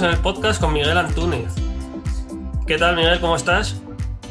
[0.00, 1.54] En el podcast con Miguel Antúnez.
[2.66, 3.18] ¿Qué tal, Miguel?
[3.18, 3.80] ¿Cómo estás?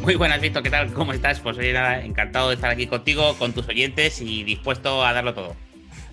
[0.03, 0.61] Muy buenas, Víctor.
[0.61, 0.93] ¿Qué tal?
[0.93, 1.39] ¿Cómo estás?
[1.39, 5.55] Pues encantado de estar aquí contigo, con tus oyentes y dispuesto a darlo todo.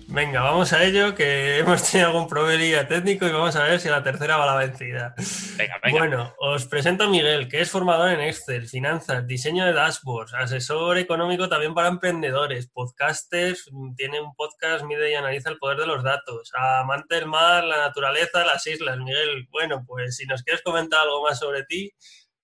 [0.07, 3.89] Venga, vamos a ello, que hemos tenido algún problemilla técnico y vamos a ver si
[3.89, 5.15] la tercera va a la vencida.
[5.57, 5.99] Venga, venga.
[5.99, 10.97] Bueno, os presento a Miguel, que es formador en Excel, finanzas, diseño de dashboards, asesor
[10.97, 16.03] económico también para emprendedores, podcasters, tiene un podcast, mide y analiza el poder de los
[16.03, 18.97] datos, amante del mar, la naturaleza, las islas.
[18.97, 21.91] Miguel, bueno, pues si nos quieres comentar algo más sobre ti.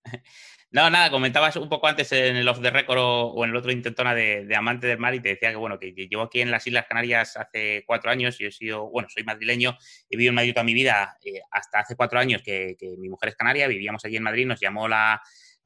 [0.71, 3.71] No, nada, comentabas un poco antes en el off the record o, en el otro
[3.71, 6.67] intentona de, Amante del Mar y te decía que, bueno, que llevo aquí en las
[6.67, 9.75] Islas Canarias hace cuatro años y he sido, bueno, soy madrileño,
[10.11, 13.09] he vivido en Madrid toda mi vida, eh, hasta hace cuatro años que, que mi
[13.09, 15.19] mujer es canaria, vivíamos allí en Madrid, nos llamó la,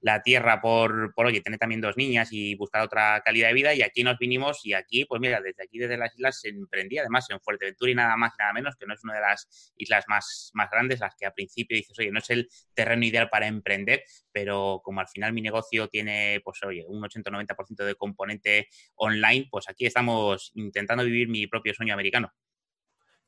[0.04, 3.73] la tierra por, por, oye, tener también dos niñas y buscar otra calidad de vida.
[3.73, 7.02] Y aquí nos vinimos y aquí, pues mira, desde aquí, desde las islas, se emprendía
[7.02, 9.74] además en Fuerteventura y nada más y nada menos, que no es una de las
[9.78, 13.30] islas más, más grandes, las que al principio dices, oye, no es el terreno ideal
[13.30, 18.68] para emprender, pero como al final mi negocio tiene, pues oye, un 80-90% de componente
[18.96, 22.34] online, pues aquí estamos intentando vivir mi propio sueño americano.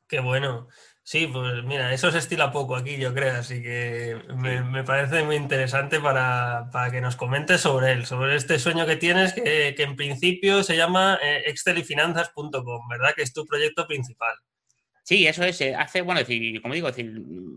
[0.08, 0.68] Qué bueno.
[1.04, 5.36] Sí, pues mira, eso se estila poco aquí, yo creo, así que me, parece muy
[5.36, 10.64] interesante para, que nos comentes sobre él, sobre este sueño que tienes, que, en principio
[10.64, 13.14] se llama eh, excelifinanzas.com, ¿verdad?
[13.16, 14.36] Que es tu proyecto principal.
[15.08, 15.62] Sí, eso es.
[15.62, 16.22] Eh, hace, bueno,
[16.64, 16.90] como digo,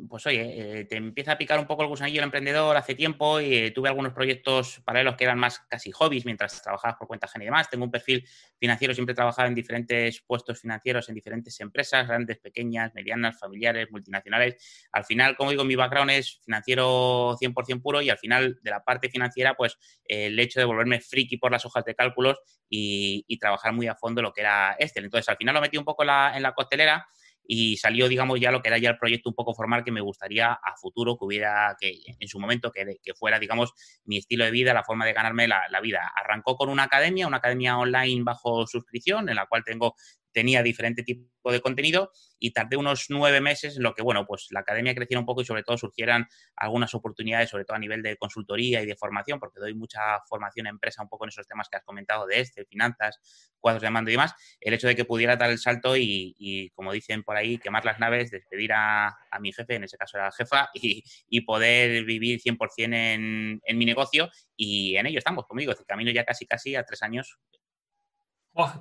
[0.06, 3.40] pues oye, eh, te empieza a picar un poco el gusanillo el emprendedor hace tiempo
[3.40, 7.24] y eh, tuve algunos proyectos paralelos que eran más casi hobbies mientras trabajabas por cuenta
[7.24, 7.70] ajena y demás.
[7.70, 8.22] Tengo un perfil
[8.58, 13.90] financiero, siempre he trabajado en diferentes puestos financieros en diferentes empresas, grandes, pequeñas, medianas, familiares,
[13.90, 14.88] multinacionales.
[14.92, 18.84] Al final, como digo, mi background es financiero 100% puro y al final de la
[18.84, 22.36] parte financiera, pues el hecho de volverme friki por las hojas de cálculos
[22.68, 25.04] y, trabajar muy a fondo lo que era Excel.
[25.04, 27.06] Entonces, al final lo metí un poco en la costelera
[27.50, 30.02] y salió, digamos, ya lo que era ya el proyecto un poco formal que me
[30.02, 33.72] gustaría a futuro que hubiera, que en su momento, que, que fuera, digamos,
[34.04, 36.12] mi estilo de vida, la forma de ganarme la, la, vida.
[36.14, 39.94] Arrancó con una academia, una academia online bajo suscripción, en la cual tengo
[40.38, 44.46] tenía diferente tipo de contenido y tardé unos nueve meses en lo que, bueno, pues
[44.50, 48.02] la academia creciera un poco y sobre todo surgieran algunas oportunidades, sobre todo a nivel
[48.02, 51.44] de consultoría y de formación, porque doy mucha formación a empresa un poco en esos
[51.48, 53.18] temas que has comentado de este, finanzas,
[53.58, 56.92] cuadros de mando y demás, el hecho de que pudiera dar el salto y, como
[56.92, 60.32] dicen por ahí, quemar las naves, despedir a, mi jefe, en ese caso era la
[60.32, 65.72] jefa, y, poder vivir 100% en, en mi negocio y en ello estamos, como digo,
[65.72, 67.38] el camino ya casi casi a tres años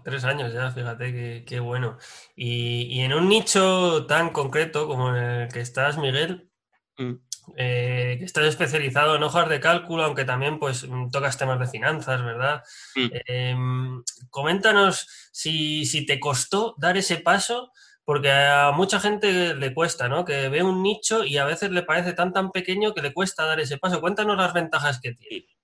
[0.04, 1.98] tres años ya, fíjate qué bueno.
[2.36, 6.50] Y, en un nicho tan concreto como en el que estás, Miguel,
[6.98, 7.14] mm.
[7.58, 12.24] eh, que estás especializado en hojas de cálculo, aunque también pues tocas temas de finanzas,
[12.24, 12.64] ¿verdad?
[12.96, 13.08] Mm.
[13.28, 17.72] Em, coméntanos si, si, te costó dar ese paso,
[18.04, 20.26] porque a mucha gente le cuesta, ¿no?
[20.26, 23.46] Que ve un nicho y a veces le parece tan tan pequeño que le cuesta
[23.46, 24.02] dar ese paso.
[24.02, 25.56] Cuéntanos las ventajas que tiene.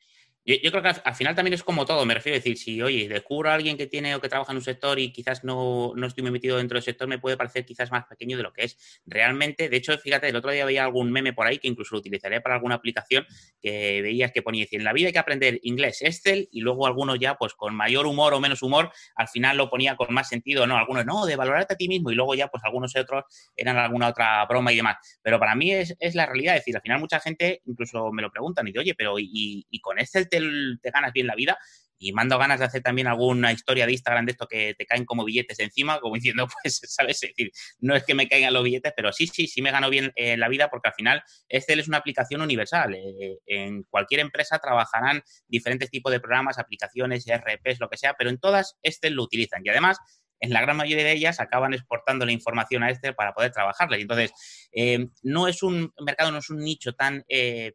[0.45, 3.07] Yo, creo que al, final también es como todo, me refiero a decir, si, oye,
[3.07, 6.05] descubro a alguien que tiene o que trabaja en un sector y quizás no, no
[6.05, 8.65] estoy muy metido dentro del sector, me puede parecer quizás más pequeño de lo que
[8.65, 9.69] es realmente.
[9.69, 12.41] De hecho, fíjate, el otro día veía algún meme por ahí que incluso lo utilizaría
[12.41, 13.25] para alguna aplicación
[13.61, 16.87] que veías que ponía, decir, en la vida hay que aprender inglés, Excel, y luego
[16.87, 20.27] algunos ya, pues con mayor humor o menos humor, al final lo ponía con más
[20.27, 20.75] sentido, ¿no?
[20.75, 23.23] Algunos, no, de valorarte a ti mismo, y luego ya, pues algunos otros
[23.55, 24.97] eran alguna otra broma y demás.
[25.21, 28.21] Pero para mí es, es la realidad, es decir, al final mucha gente incluso me
[28.21, 31.57] lo preguntan y dice, oye, pero ¿y, y con Excel te, ganas bien la vida.
[31.99, 35.05] Y mando ganas de hacer también alguna historia de Instagram de esto que te caen
[35.05, 37.23] como billetes encima, como diciendo, pues, ¿sabes?
[37.23, 39.89] Es decir, no es que me caigan los billetes, pero sí, sí, sí me gano
[39.89, 42.93] bien eh, la vida porque al final Excel es una aplicación universal.
[42.93, 48.29] Eh, en cualquier empresa trabajarán diferentes tipos de programas, aplicaciones, RPs, lo que sea, pero
[48.29, 49.61] en todas Excel lo utilizan.
[49.63, 49.97] Y además,
[50.41, 53.97] en la gran mayoría de ellas acaban exportando la información a Excel para poder trabajarla.
[53.97, 54.33] Y entonces,
[54.73, 57.23] eh, no es un mercado, no es un nicho tan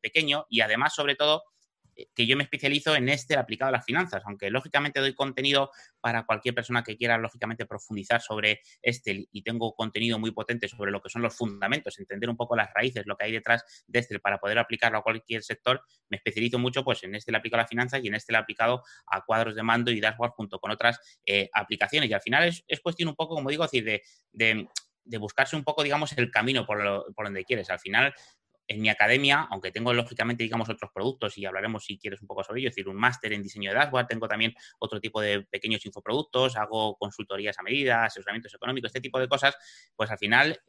[0.03, 1.44] pequeño y además, sobre todo,
[2.15, 6.25] que yo me especializo en este aplicado a las finanzas, aunque lógicamente doy contenido para
[6.25, 11.03] cualquier persona que quiera lógicamente profundizar sobre este y tengo contenido muy potente sobre lo
[11.03, 14.19] que son los fundamentos, entender un poco las raíces, lo que hay detrás de este
[14.21, 17.71] para poder aplicarlo a cualquier sector, me especializo mucho pues en este aplicado a las
[17.71, 21.49] finanzas y en este aplicado a cuadros de mando y dashboard junto con otras eh,
[21.53, 24.69] aplicaciones y al final es, cuestión un poco, como digo, decir, de,
[25.09, 27.71] de buscarse un poco, digamos, el camino por, por donde quieres.
[27.71, 28.15] Al final,
[28.69, 32.44] en mi academia, aunque tengo lógicamente, digamos, otros productos y hablaremos si quieres un poco
[32.44, 35.43] sobre ello, es decir, un máster en diseño de dashboard, tengo también otro tipo de
[35.43, 39.56] pequeños infoproductos, hago consultorías a medida, asesoramientos económicos, este tipo de cosas,
[39.97, 40.61] pues al final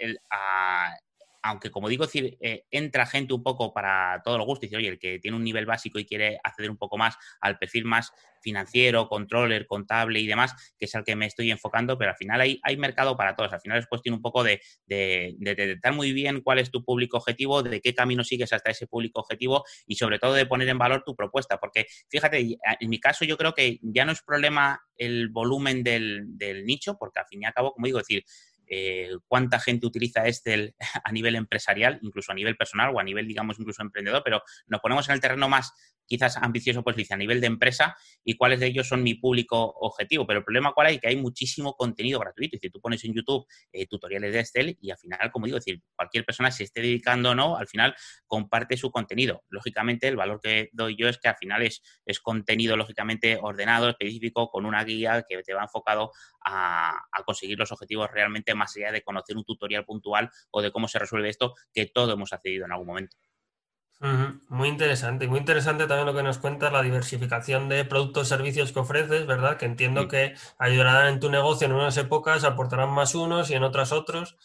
[1.41, 4.99] aunque como digo, eh, entra gente un poco para todos los gustos, dice, oye, el
[4.99, 9.07] que tiene un nivel básico y quiere acceder un poco más al perfil más financiero,
[9.07, 12.77] controller, contable y demás, que es al que me estoy enfocando, pero al final hay,
[12.77, 13.51] mercado para todos.
[13.51, 17.17] Al final es cuestión un poco de, de, detectar muy bien cuál es tu público
[17.17, 20.77] objetivo, de qué camino sigues hasta ese público objetivo y sobre todo de poner en
[20.77, 21.59] valor tu propuesta.
[21.59, 26.37] Porque fíjate, en mi caso yo creo que ya no es problema el volumen del,
[26.37, 28.23] del nicho, porque al fin y al cabo, como digo, decir,
[28.69, 33.27] eh, cuánta gente utiliza Excel a nivel empresarial, incluso a nivel personal o a nivel,
[33.27, 35.73] digamos, incluso emprendedor, pero nos ponemos en el terreno más
[36.09, 39.73] quizás ambicioso, pues dice, a nivel de empresa y cuáles de ellos son mi público
[39.79, 40.25] objetivo.
[40.25, 42.55] Pero el problema cuál hay, que hay muchísimo contenido gratuito.
[42.55, 45.57] Es decir, tú pones en YouTube eh, tutoriales de Excel y al final, como digo,
[45.57, 47.95] decir, cualquier persona se esté dedicando o no, al final
[48.25, 49.43] comparte su contenido.
[49.49, 53.89] Lógicamente, el valor que doy yo es que al final es, es contenido, lógicamente, ordenado,
[53.89, 56.11] específico, con una guía que te va enfocado
[56.43, 60.87] a conseguir los objetivos realmente más allá de conocer un tutorial puntual o de cómo
[60.87, 63.17] se resuelve esto, que todo hemos accedido en algún momento.
[64.01, 65.25] Muy interesante.
[65.25, 68.79] Y muy interesante también lo que nos cuentas, la diversificación de productos y servicios que
[68.79, 69.57] ofreces, ¿verdad?
[69.57, 73.63] Que entiendo que ayudarán en tu negocio en unas épocas, aportarán más unos y en
[73.63, 74.37] otras otros.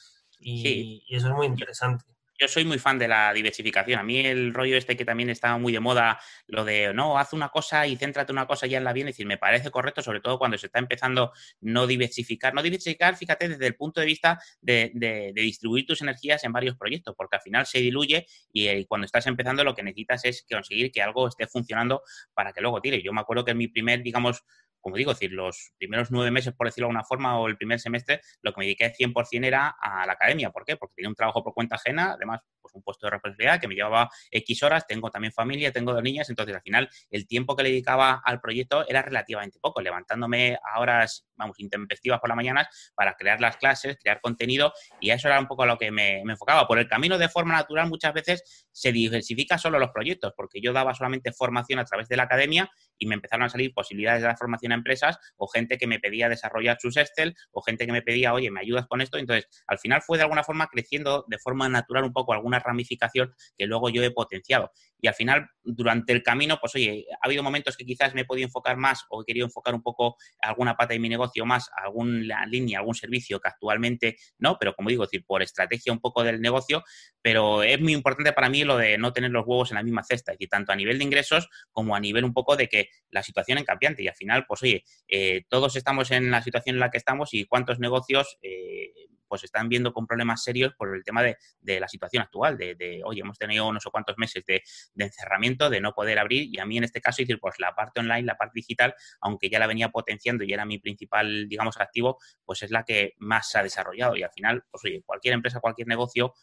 [1.09, 2.05] y eso es muy interesante
[2.39, 3.99] yo soy muy fan de la diversificación.
[3.99, 7.33] A mí el rollo este que también está muy de moda, lo de no, haz
[7.33, 10.03] una cosa y céntrate una cosa ya en la bien, es decir, me parece correcto,
[10.03, 12.55] sobre todo cuando se está empezando no diversificar.
[12.55, 17.15] No diversificar, fíjate, desde el punto de vista de, distribuir tus energías en varios proyectos,
[17.17, 20.91] porque al final se diluye y, y, cuando estás empezando lo que necesitas es conseguir
[20.91, 22.03] que algo esté funcionando
[22.35, 23.03] para que luego tire.
[23.03, 24.45] Yo me acuerdo que en mi primer, digamos,
[24.85, 27.81] como digo, decir, los primeros nueve meses, por decirlo de alguna forma, o el primer
[27.81, 30.51] semestre, lo que me dediqué 100% era a la academia.
[30.51, 30.77] ¿Por qué?
[30.77, 33.75] Porque tenía un trabajo por cuenta ajena, además, pues un puesto de responsabilidad que me
[33.75, 37.63] llevaba X horas, tengo también familia, tengo dos niñas, entonces al final el tiempo que
[37.63, 42.69] le dedicaba al proyecto era relativamente poco, levantándome a horas, vamos, intempestivas por la mañana
[42.95, 46.21] para crear las clases, crear contenido, y eso era un poco a lo que me,
[46.27, 46.67] me enfocaba.
[46.67, 50.75] Por el camino de forma natural muchas veces se diversifica solo los proyectos, porque yo
[50.75, 54.29] daba solamente formación a través de la academia y me empezaron a salir posibilidades de
[54.29, 57.93] dar formación a empresas o gente que me pedía desarrollar sus Excel o gente que
[57.93, 59.19] me pedía, oye, ¿me ayudas con esto?
[59.19, 63.35] Entonces, al final fue de alguna forma creciendo de forma natural un poco alguna ramificación
[63.57, 64.71] que luego yo he potenciado.
[65.01, 68.25] Y al final, durante el camino, pues oye, ha habido momentos que quizás me he
[68.25, 71.71] podido enfocar más o he querido enfocar un poco alguna pata de mi negocio más,
[71.77, 76.25] alguna línea, algún servicio que actualmente no, pero como digo, decir, por estrategia un poco
[76.25, 76.83] del negocio,
[77.23, 80.03] pero es muy importante para mí lo de no tener los huevos en la misma
[80.03, 82.89] cesta, es decir, tanto a nivel de ingresos como a nivel un poco de que
[83.11, 86.77] la situación es cambiante y al final, pues oye, eh, todos estamos en la situación
[86.77, 88.93] en la que estamos y cuántos negocios eh,
[89.29, 91.37] pues están viendo con problemas serios por el tema de,
[91.81, 94.63] la situación actual, de, oye, hemos tenido unos o cuantos meses de,
[94.97, 98.01] encerramiento, de no poder abrir, y a mí en este caso, decir, pues la parte
[98.01, 102.19] online, la parte digital, aunque ya la venía potenciando y era mi principal, digamos, activo,
[102.45, 104.17] pues es la que más se ha desarrollado.
[104.17, 106.35] Y al final, pues oye, cualquier empresa, cualquier negocio,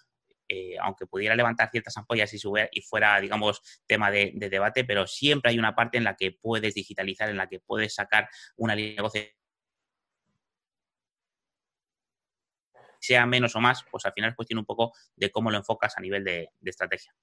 [0.54, 2.38] eh, aunque pudiera levantar ciertas ampollas y,
[2.74, 6.74] y fuera, digamos, tema de, debate, pero siempre hay una parte en la que puedes
[6.74, 8.28] digitalizar, en la que puedes sacar
[8.58, 9.22] una línea de negocio
[13.00, 15.98] sea menos o más, pues al final es cuestión un poco de cómo lo enfocas
[15.98, 17.16] a nivel de, estrategia.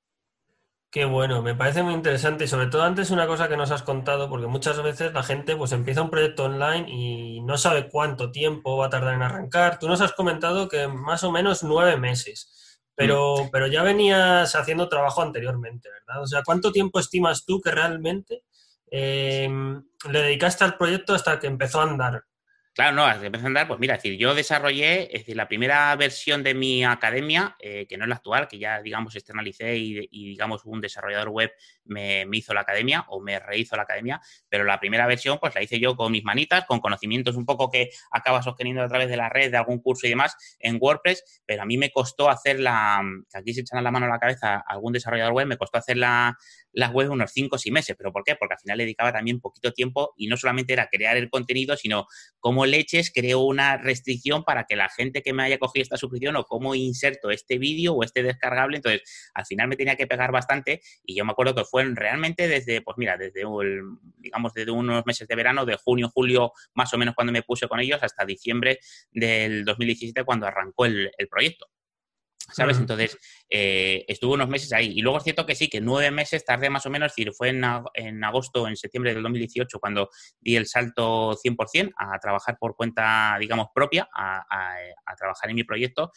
[0.91, 3.83] Qué bueno, me parece muy interesante y sobre todo antes una cosa que nos has
[3.83, 8.33] contado, porque muchas veces la gente pues empieza un proyecto online y no sabe cuánto
[8.33, 9.79] tiempo va a tardar en arrancar.
[9.79, 12.59] Tú nos has comentado que más o menos nueve meses.
[12.99, 13.50] Pero, mm.
[13.53, 16.20] pero ya venías haciendo trabajo anteriormente, ¿verdad?
[16.20, 18.43] O sea, ¿cuánto tiempo estimas tú que realmente
[18.91, 19.49] eh,
[20.11, 22.25] le dedicaste al proyecto hasta que empezó a andar?
[22.75, 25.46] Claro, no, de empezar a andar, pues mira, es decir, yo desarrollé, es decir, la
[25.46, 29.77] primera versión de mi academia, eh, que no es la actual, que ya, digamos, externalicé
[29.77, 31.53] y, digamos, un desarrollador web
[31.89, 35.63] me, hizo la academia o me rehizo la academia, pero la primera versión, pues la
[35.63, 39.17] hice yo con mis manitas, con conocimientos un poco que acabas obteniendo a través de
[39.17, 42.61] la red, de algún curso y demás en WordPress, pero a mí me costó hacer
[42.61, 45.79] la, que aquí se echan la mano a la cabeza algún desarrollador web, me costó
[45.79, 46.37] hacer la,
[46.73, 47.97] las web unos 5 o 6 meses.
[47.97, 48.37] ¿Pero por qué?
[48.37, 52.07] Porque al final dedicaba también poquito tiempo y no solamente era crear el contenido, sino
[52.39, 56.37] cómo leches creo una restricción para que la gente que me haya cogido esta suscripción
[56.37, 58.77] o cómo inserto este vídeo o este descargable.
[58.77, 62.49] Entonces, al final me tenía que pegar bastante y yo me acuerdo que fue realmente
[62.49, 63.43] desde, pues mira, desde,
[64.19, 67.69] digamos, desde unos meses de verano, de junio, julio, más o menos cuando me puse
[67.69, 68.79] con ellos, hasta diciembre
[69.11, 71.69] del 2017 cuando arrancó el proyecto.
[72.53, 72.79] ¿sabes?
[72.79, 73.19] Entonces,
[73.51, 74.93] eh, estuve unos meses ahí.
[74.97, 77.32] Y luego es cierto que sí, que nueve meses tardé más o menos, es decir,
[77.32, 77.63] fue en,
[77.94, 83.37] en agosto, en septiembre del 2018, cuando di el salto 100% a trabajar por cuenta,
[83.39, 86.11] digamos, propia, a, a, trabajar en mi proyecto.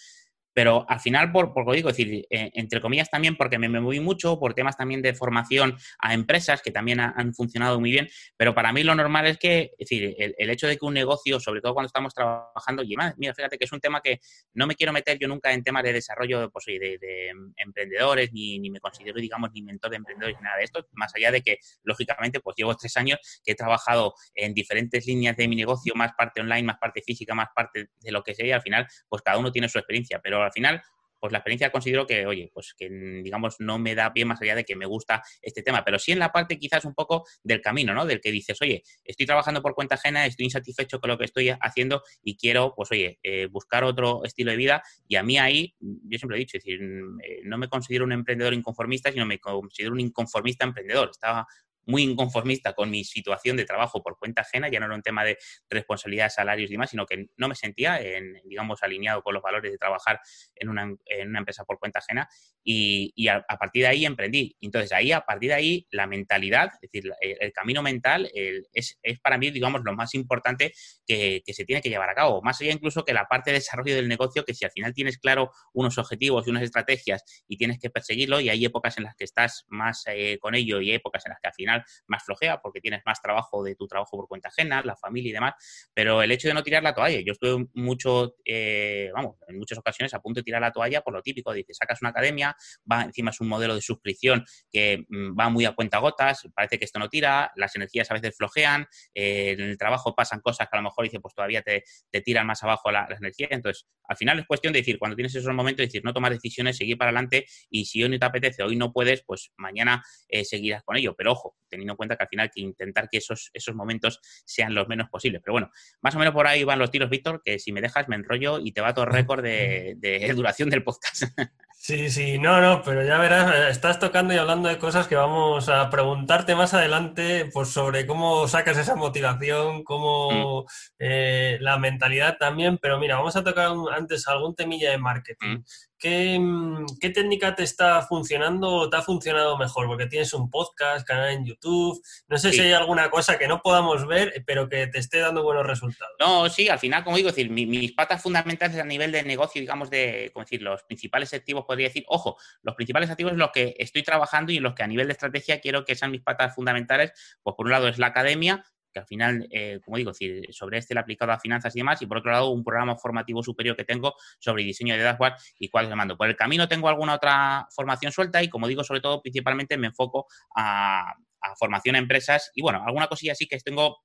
[0.54, 3.80] Pero al final, por, por lo digo, decir, eh, entre comillas también porque me, me,
[3.80, 8.10] moví mucho, por temas también de formación a empresas que también han funcionado muy bien,
[8.38, 11.40] pero para mí lo normal es que, es decir, el, hecho de que un negocio,
[11.40, 14.20] sobre todo cuando estamos trabajando, y más, mira, fíjate que es un tema que
[14.54, 18.60] no me quiero meter yo nunca en temas de desarrollo pues, de, de emprendedores, ni,
[18.60, 21.42] ni, me considero, digamos, ni mentor de emprendedores, ni nada de esto, más allá de
[21.42, 25.94] que, lógicamente, pues llevo tres años que he trabajado en diferentes líneas de mi negocio,
[25.96, 28.88] más parte online, más parte física, más parte de lo que sea, y al final,
[29.08, 30.82] pues cada uno tiene su experiencia, pero al final
[31.22, 32.90] pues la experiencia considero que, oye, pues que
[33.24, 36.12] digamos no me da bien más allá de que me gusta este tema, pero sí
[36.12, 38.08] en la parte quizás un poco del camino, ¿no?
[38.08, 41.50] Del que dices, oye, estoy trabajando por cuenta ajena, estoy insatisfecho con lo que estoy
[41.62, 45.76] haciendo y quiero, pues oye, eh, buscar otro estilo de vida y a mí ahí,
[45.80, 49.38] yo siempre he dicho, es decir, eh, no me considero un emprendedor inconformista, sino me
[49.38, 51.10] considero un inconformista emprendedor.
[51.12, 51.46] Estaba
[51.86, 55.24] muy inconformista con mi situación de trabajo por cuenta ajena, ya no era un tema
[55.24, 55.38] de
[55.70, 59.72] responsabilidad, salarios y demás, sino que no me sentía, en, digamos, alineado con los valores
[59.72, 60.20] de trabajar
[60.56, 62.28] en una, en una empresa por cuenta ajena
[62.64, 64.56] y, y a, partir de ahí emprendí.
[64.62, 69.20] Entonces, ahí, a partir de ahí, la mentalidad, es decir, el, camino mental es, es,
[69.20, 70.74] para mí, digamos, lo más importante
[71.06, 73.58] que, que, se tiene que llevar a cabo, más allá incluso que la parte de
[73.58, 77.58] desarrollo del negocio, que si al final tienes claro unos objetivos y unas estrategias y
[77.58, 80.90] tienes que perseguirlo, y hay épocas en las que estás más eh, con ello y
[80.90, 81.71] hay épocas en las que al final
[82.08, 85.34] más flojea porque tienes más trabajo de tu trabajo por cuenta ajena, la familia y
[85.34, 85.54] demás,
[85.94, 89.78] pero el hecho de no tirar la toalla, yo estuve mucho, eh, vamos, en muchas
[89.78, 92.56] ocasiones a punto de tirar la toalla por lo típico, dices, sacas una academia,
[92.90, 96.78] va encima es un modelo de suscripción que mm, va muy a cuenta gotas, parece
[96.78, 100.68] que esto no tira, las energías a veces flojean, eh, en el trabajo pasan cosas
[100.70, 103.88] que a lo mejor dice, pues todavía te, te tiran más abajo las energías, entonces
[104.08, 106.98] al final es cuestión de decir, cuando tienes esos momentos, decir, no tomar decisiones, seguir
[106.98, 110.84] para adelante y si hoy no te apetece, hoy no puedes, pues mañana eh, seguirás
[110.84, 113.50] con ello, pero ojo, teniendo en cuenta que al final hay que intentar que esos,
[113.54, 115.42] esos momentos sean los menos posibles.
[115.44, 118.08] Pero bueno, más o menos por ahí van los tiros, Víctor, que si me dejas
[118.08, 121.24] me enrollo y te va todo récord de, de duración del podcast.
[121.84, 125.16] Sí, sí, no, no, pero ya verás, eh, estás tocando y hablando de cosas que
[125.16, 130.66] vamos a preguntarte más adelante, pues sobre cómo sacas esa motivación, cómo mm.
[131.00, 135.58] eh, la mentalidad también, pero mira, vamos a tocar antes algún temilla de marketing.
[135.58, 135.64] Mm.
[136.04, 139.86] Mm, ¿Qué, técnica te está funcionando o te ha funcionado mejor?
[139.86, 142.02] Porque tienes un podcast, canal en YouTube.
[142.28, 145.44] No sé si hay alguna cosa que no podamos ver, pero que te esté dando
[145.44, 146.16] buenos resultados.
[146.20, 149.90] No, sí, al final, como digo, decir, mis patas fundamentales a nivel de negocio, digamos,
[149.92, 153.76] de, como decir, los principales activos, podría decir, ojo, los principales activos es los que
[153.78, 156.56] estoy trabajando y en los que a nivel de estrategia quiero que sean mis patas
[156.56, 157.12] fundamentales.
[157.44, 160.12] Pues por un lado es la academia, que al final, eh, como digo,
[160.52, 163.44] sobre este el aplicado a finanzas y demás, y por otro lado un programa formativo
[163.44, 166.18] superior que tengo sobre diseño de dashboard y cuál le mando.
[166.18, 169.88] Por el camino tengo alguna otra formación suelta y, como digo, sobre todo, principalmente me
[169.88, 171.14] enfoco a,
[171.58, 173.98] formación a empresas y, bueno, alguna cosilla así que tengo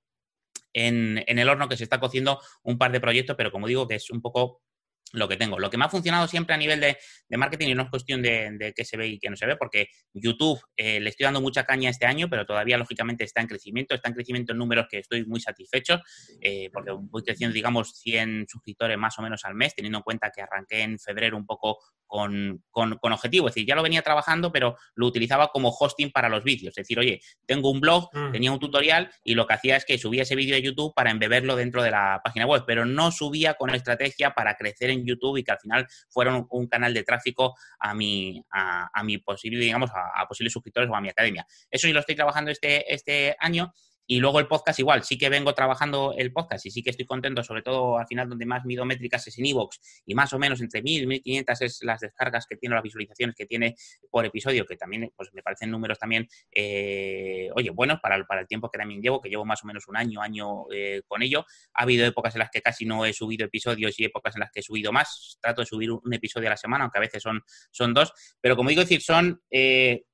[0.72, 3.86] en, en, el horno que se está cociendo un par de proyectos, pero como digo,
[3.86, 4.62] que es un poco
[5.12, 5.58] lo que tengo.
[5.58, 6.96] Lo que me ha funcionado siempre a nivel de,
[7.36, 9.88] marketing, y no es cuestión de, qué se ve y qué no se ve, porque
[10.12, 13.94] YouTube eh, le estoy dando mucha caña este año, pero todavía lógicamente está en crecimiento,
[13.94, 16.00] está en crecimiento en números que estoy muy satisfecho,
[16.40, 20.30] eh, porque voy creciendo, digamos, 100 suscriptores más o menos al mes, teniendo en cuenta
[20.34, 24.52] que arranqué en febrero un poco con, con, objetivo, es decir, ya lo venía trabajando,
[24.52, 28.32] pero lo utilizaba como hosting para los vídeos, es decir, oye, tengo un blog, mm.
[28.32, 31.10] tenía un tutorial y lo que hacía es que subía ese vídeo a YouTube para
[31.10, 35.38] embeberlo dentro de la página web, pero no subía con estrategia para crecer en YouTube
[35.38, 39.90] y que al final fueron un canal de tráfico a mi, a, mi posible, digamos,
[39.90, 41.46] a, a, posibles suscriptores o a mi academia.
[41.70, 43.72] Eso sí lo estoy trabajando este, este año
[44.06, 47.06] y luego el podcast igual, sí que vengo trabajando el podcast y sí que estoy
[47.06, 50.38] contento, sobre todo al final donde más mido métricas es en iVoox y más o
[50.38, 53.74] menos entre 1.000 y 1.500 es las descargas que tiene, las visualizaciones que tiene
[54.10, 58.40] por episodio, que también pues me parecen números también, eh, oye, buenos para el, para
[58.40, 61.22] el tiempo que también llevo, que llevo más o menos un año, año eh, con
[61.22, 61.44] ello.
[61.74, 64.50] Ha habido épocas en las que casi no he subido episodios y épocas en las
[64.50, 65.38] que he subido más.
[65.40, 68.56] Trato de subir un, episodio a la semana, aunque a veces son, son dos, pero
[68.56, 69.40] como digo, decir, son...
[69.50, 70.04] Eh,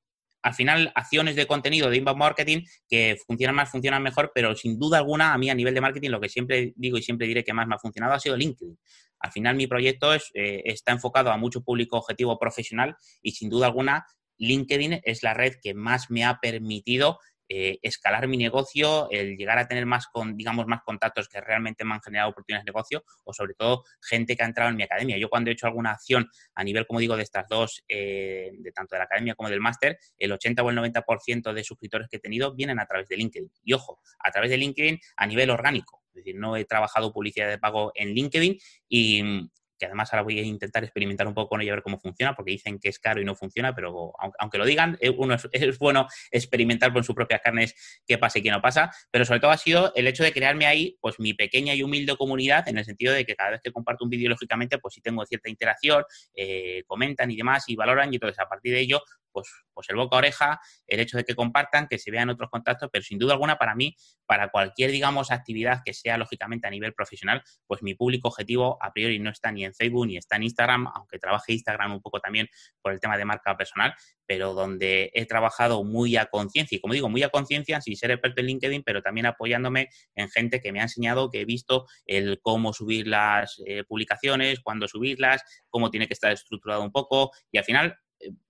[0.43, 4.77] al final acciones de contenido de inbound marketing que funcionan más, funcionan mejor, pero sin
[4.77, 7.43] duda alguna a mí a nivel de marketing lo que siempre digo y siempre diré
[7.43, 8.77] que más me ha funcionado ha sido LinkedIn.
[9.19, 13.49] Al final mi proyecto es, eh, está enfocado a mucho público objetivo profesional y sin
[13.49, 14.05] duda alguna
[14.37, 17.19] LinkedIn es la red que más me ha permitido
[17.49, 21.83] eh, escalar mi negocio, el llegar a tener más, con, digamos, más contactos que realmente
[21.83, 24.83] me han generado oportunidades de negocio o sobre todo gente que ha entrado en mi
[24.83, 25.17] academia.
[25.17, 28.71] Yo cuando he hecho alguna acción a nivel, como digo, de estas dos, eh, de
[28.71, 32.17] tanto de la academia como del máster, el 80 o el 90% de suscriptores que
[32.17, 33.51] he tenido vienen a través de LinkedIn.
[33.63, 36.03] Y ojo, a través de LinkedIn a nivel orgánico.
[36.09, 38.57] Es decir, no he trabajado publicidad de pago en LinkedIn
[38.87, 39.49] y
[39.83, 42.33] que además ahora voy a intentar experimentar un poco con ello a ver cómo funciona,
[42.33, 45.77] porque dicen que es caro y no funciona, pero aunque, lo digan, eh, uno es,
[45.77, 49.51] bueno experimentar con sus propias carnes qué pasa y qué no pasa, pero sobre todo
[49.51, 52.85] ha sido el hecho de crearme ahí, pues mi pequeña y humilde comunidad, en el
[52.85, 56.05] sentido de que cada vez que comparto un vídeo, lógicamente, pues sí tengo cierta interacción,
[56.33, 59.01] eh, comentan y demás, y valoran, y entonces a partir de ello
[59.33, 62.49] pues, pues el boca a oreja, el hecho de que compartan, que se vean otros
[62.49, 66.69] contactos, pero sin duda alguna para mí, para cualquier, digamos, actividad que sea lógicamente a
[66.69, 70.37] nivel profesional, pues mi público objetivo a priori no está ni en Facebook ni está
[70.37, 72.47] en Instagram, aunque trabaje Instagram un poco también
[72.81, 73.93] por el tema de marca personal,
[74.25, 78.11] pero donde he trabajado muy a conciencia, y como digo, muy a conciencia, sin ser
[78.11, 81.85] experto en LinkedIn, pero también apoyándome en gente que me ha enseñado, que he visto
[82.05, 87.31] el cómo subir las eh, publicaciones, cuándo subirlas, cómo tiene que estar estructurado un poco,
[87.51, 87.97] y al final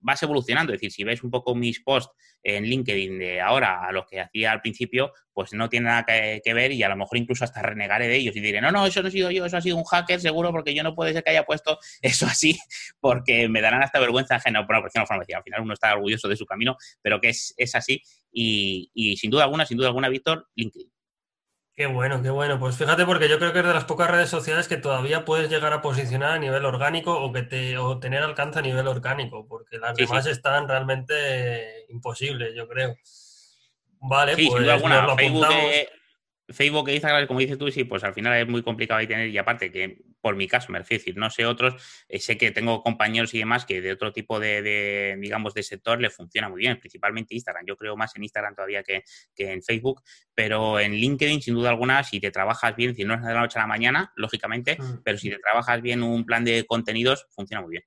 [0.00, 0.72] vas evolucionando.
[0.72, 4.20] Es decir, si ves un poco mis posts en LinkedIn de ahora a los que
[4.20, 7.62] hacía al principio, pues no tiene nada que, ver y a lo mejor incluso hasta
[7.62, 9.76] renegaré de ellos y diré, no, no, eso no he sido yo, eso ha sido
[9.76, 12.58] un hacker seguro porque yo no puede ser que haya puesto eso así
[13.00, 14.64] porque me darán hasta vergüenza ajena.
[14.66, 17.74] Bueno, por no al final uno está orgulloso de su camino, pero que es, es
[17.74, 18.02] así
[18.32, 20.93] y, y sin duda alguna, sin duda alguna, Víctor, LinkedIn.
[21.76, 22.58] Qué bueno, qué bueno.
[22.60, 25.50] Pues fíjate, porque yo creo que es de las pocas redes sociales que todavía puedes
[25.50, 29.46] llegar a posicionar a nivel orgánico o que te o tener alcance a nivel orgánico,
[29.48, 32.94] porque las demás están realmente imposibles, yo creo.
[33.98, 35.02] Vale, pues sin alguna.
[35.02, 35.42] Nos lo Facebook,
[36.48, 39.28] Facebook e Instagram, como dices tú, sí, pues al final es muy complicado ahí tener,
[39.28, 41.74] y aparte que por mi caso, me refiero decir, no sé otros,
[42.08, 46.00] eh, sé que tengo compañeros y demás que de otro tipo de, digamos, de sector
[46.00, 47.66] le funciona muy bien, principalmente Instagram.
[47.66, 49.04] Yo creo más en Instagram todavía que,
[49.36, 50.02] que, en Facebook,
[50.34, 53.40] pero en LinkedIn, sin duda alguna, si te trabajas bien, si no es de la
[53.40, 55.02] noche a la mañana, lógicamente, mm.
[55.04, 57.84] pero si te trabajas bien un plan de contenidos, funciona muy bien.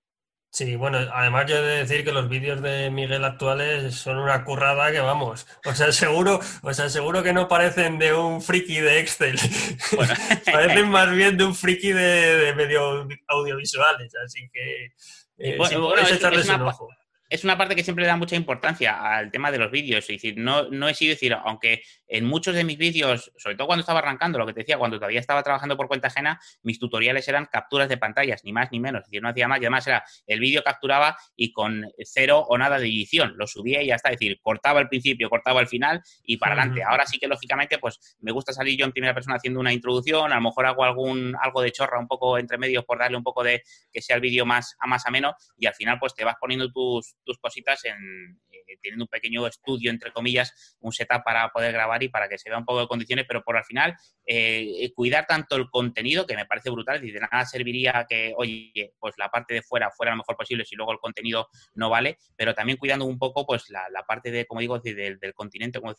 [0.57, 4.43] Sí, bueno, además yo he de decir que los vídeos de Miguel actuales son una
[4.43, 5.45] currada que vamos.
[5.65, 9.37] O sea, seguro, o sea, seguro que no parecen de un friki de Excel.
[10.51, 14.11] parecen más bien de un friki de, medio audiovisuales.
[14.25, 14.95] Así que
[15.37, 16.89] eh, bueno, echarles un ojo
[17.29, 20.03] es una parte que siempre da mucha importancia al tema de los vídeos.
[20.03, 23.67] Es decir, no, no he sido decir, aunque en muchos de mis vídeos, sobre todo
[23.67, 26.79] cuando estaba arrancando, lo que te decía, cuando todavía estaba trabajando por cuenta ajena, mis
[26.79, 29.01] tutoriales eran capturas de pantallas, ni más ni menos.
[29.01, 29.59] Es decir, no hacía más.
[29.59, 33.33] Y además era el vídeo capturaba y con cero o nada de edición.
[33.37, 34.09] Lo subía y ya está.
[34.09, 36.83] Es decir, cortaba el principio, cortaba el final y para adelante.
[36.83, 40.31] Ahora sí que, lógicamente, pues me gusta salir yo en primera persona haciendo una introducción.
[40.31, 43.23] A lo mejor hago algún, algo de chorra un poco entre medios por darle un
[43.23, 46.23] poco de que sea el vídeo más a más ameno y al final, pues te
[46.23, 48.39] vas poniendo tus, tus cositas en,
[48.81, 52.49] teniendo un pequeño estudio, entre comillas, un setup para poder grabar y para que se
[52.49, 56.35] vea un poco de condiciones, pero por al final eh, cuidar tanto el contenido, que
[56.35, 60.11] me parece brutal, y de nada serviría que, oye, pues la parte de fuera fuera
[60.11, 63.69] lo mejor posible si luego el contenido no vale, pero también cuidando un poco pues
[63.69, 65.93] la, parte de, como digo, del, continente, como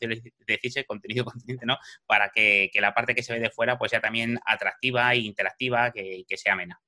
[0.46, 1.78] decirse, contenido continente, ¿no?
[2.06, 5.90] Para que, la parte que se ve de fuera pues sea también atractiva e interactiva,
[5.90, 6.80] que, que sea amena.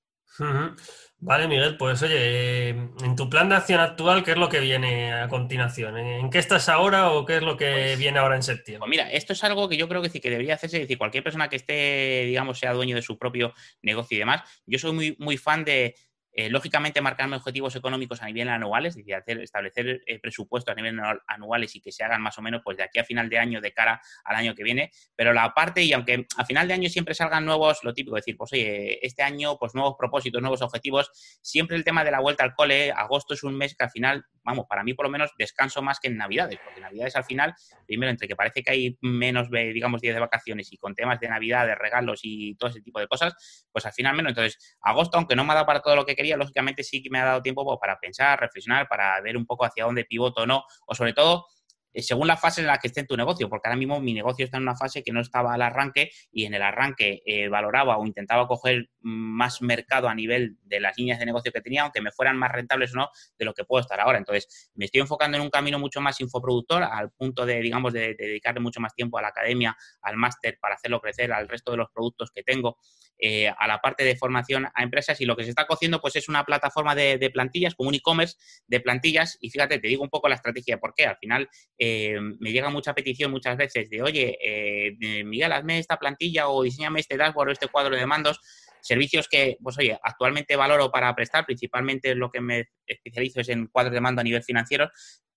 [1.22, 5.12] Vale, Miguel, pues oye, en tu plan de acción actual, ¿qué es lo que viene
[5.12, 5.98] a continuación?
[5.98, 8.80] ¿En qué estás ahora o qué es lo que pues viene ahora en septiembre?
[8.80, 10.96] Pues mira, esto es algo que yo creo que sí que debería hacerse, es decir,
[10.96, 14.42] cualquier persona que esté, digamos, sea dueño de su propio negocio y demás.
[14.64, 15.94] Yo soy muy, muy fan de,
[16.32, 21.00] eh, lógicamente, marcarme objetivos económicos a nivel anuales, es decir, establecer eh, presupuestos a nivel
[21.26, 23.60] anuales y que se hagan más o menos pues de aquí a final de año
[23.60, 24.90] de cara al año que viene.
[25.16, 28.36] Pero la parte, y aunque a final de año siempre salgan nuevos, lo típico, decir,
[28.36, 31.10] pues oye, este año, pues nuevos propósitos, nuevos objetivos,
[31.42, 34.24] siempre el tema de la vuelta al cole, agosto es un mes que al final,
[34.44, 37.54] vamos, para mí por lo menos descanso más que en Navidades, porque Navidades al final,
[37.86, 41.28] primero, entre que parece que hay menos, digamos, días de vacaciones y con temas de
[41.28, 44.30] Navidad, de regalos y todo ese tipo de cosas, pues al final menos.
[44.30, 47.08] Entonces, agosto, aunque no me ha dado para todo lo que quería, lógicamente sí que
[47.10, 50.42] me ha dado tiempo pues, para pensar, reflexionar, para ver un poco hacia dónde pivoto
[50.42, 51.46] o no, o sobre todo
[51.94, 54.44] según la fase en la que esté en tu negocio, porque ahora mismo mi negocio
[54.44, 57.98] está en una fase que no estaba al arranque y en el arranque eh, valoraba
[57.98, 62.00] o intentaba coger más mercado a nivel de las líneas de negocio que tenía, aunque
[62.00, 64.18] me fueran más rentables o no de lo que puedo estar ahora.
[64.18, 68.14] Entonces, me estoy enfocando en un camino mucho más infoproductor, al punto de, digamos, de,
[68.14, 71.78] dedicarle mucho más tiempo a la academia, al máster para hacerlo crecer, al resto de
[71.78, 72.78] los productos que tengo,
[73.22, 76.16] eh, a la parte de formación a empresas y lo que se está cociendo pues
[76.16, 80.08] es una plataforma de, plantillas, como un e-commerce de plantillas y fíjate, te digo un
[80.08, 81.04] poco la estrategia por qué.
[81.04, 81.48] Al final,
[81.82, 86.62] eh, me llega mucha petición muchas veces de, oye, eh, Miguel, hazme esta plantilla o
[86.62, 88.38] diseñame este dashboard o este cuadro de mandos.
[88.82, 93.66] Servicios que, pues oye, actualmente valoro para prestar, principalmente lo que me especializo es en
[93.66, 94.90] cuadros de mando a nivel financiero,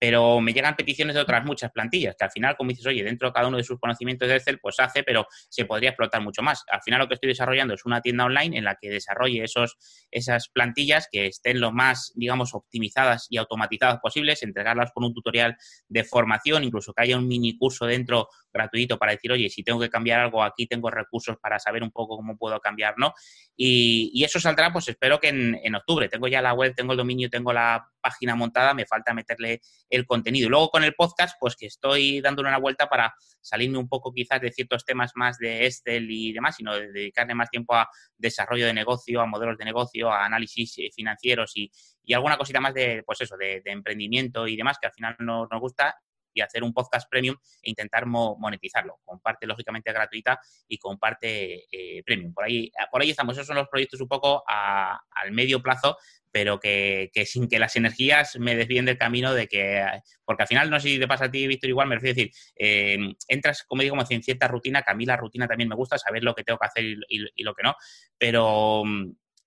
[0.06, 3.28] pero me llegan peticiones de otras muchas plantillas, que al final, como dices, oye, dentro
[3.28, 6.42] de cada uno de sus conocimientos de Excel, pues hace, pero se podría explotar mucho
[6.42, 6.62] más.
[6.70, 9.78] Al final lo que estoy desarrollando es una tienda online en la que desarrolle esos,
[10.10, 15.56] esas plantillas que estén lo más, digamos, optimizadas y automatizadas posibles, entregarlas con un tutorial
[15.88, 19.80] de formación, incluso que haya un mini curso dentro gratuito para decir, oye, si tengo
[19.80, 23.14] que cambiar algo, aquí tengo recursos para saber un poco cómo puedo cambiar, ¿no?
[23.56, 26.08] Y, eso saldrá, pues espero que en, en, octubre.
[26.08, 29.60] Tengo ya la web, tengo el dominio, tengo la página montada, me falta meterle
[29.94, 30.46] el contenido.
[30.46, 34.12] Y luego con el podcast, pues que estoy dándole una vuelta para salirme un poco
[34.12, 38.66] quizás de ciertos temas más de Excel y demás, sino de más tiempo a desarrollo
[38.66, 41.70] de negocio, a modelos de negocio, a análisis eh, financieros y,
[42.14, 45.60] alguna cosita más de, pues eso, de, emprendimiento y demás, que al final nos, nos
[45.60, 45.96] gusta
[46.34, 51.64] y hacer un podcast premium e intentar monetizarlo, con parte lógicamente gratuita y con parte
[51.70, 52.34] eh, premium.
[52.34, 55.96] Por ahí, por ahí estamos, esos son los proyectos un poco al medio plazo,
[56.30, 59.84] pero que, sin que las energías me desvíen del camino de que,
[60.24, 62.16] porque al final, no sé si te pasa a ti, Víctor, igual, me refiero a
[62.16, 65.76] decir, eh, entras, como digo, en cierta rutina, que a mí la rutina también me
[65.76, 67.76] gusta, saber lo que tengo que hacer y lo que no,
[68.18, 68.82] pero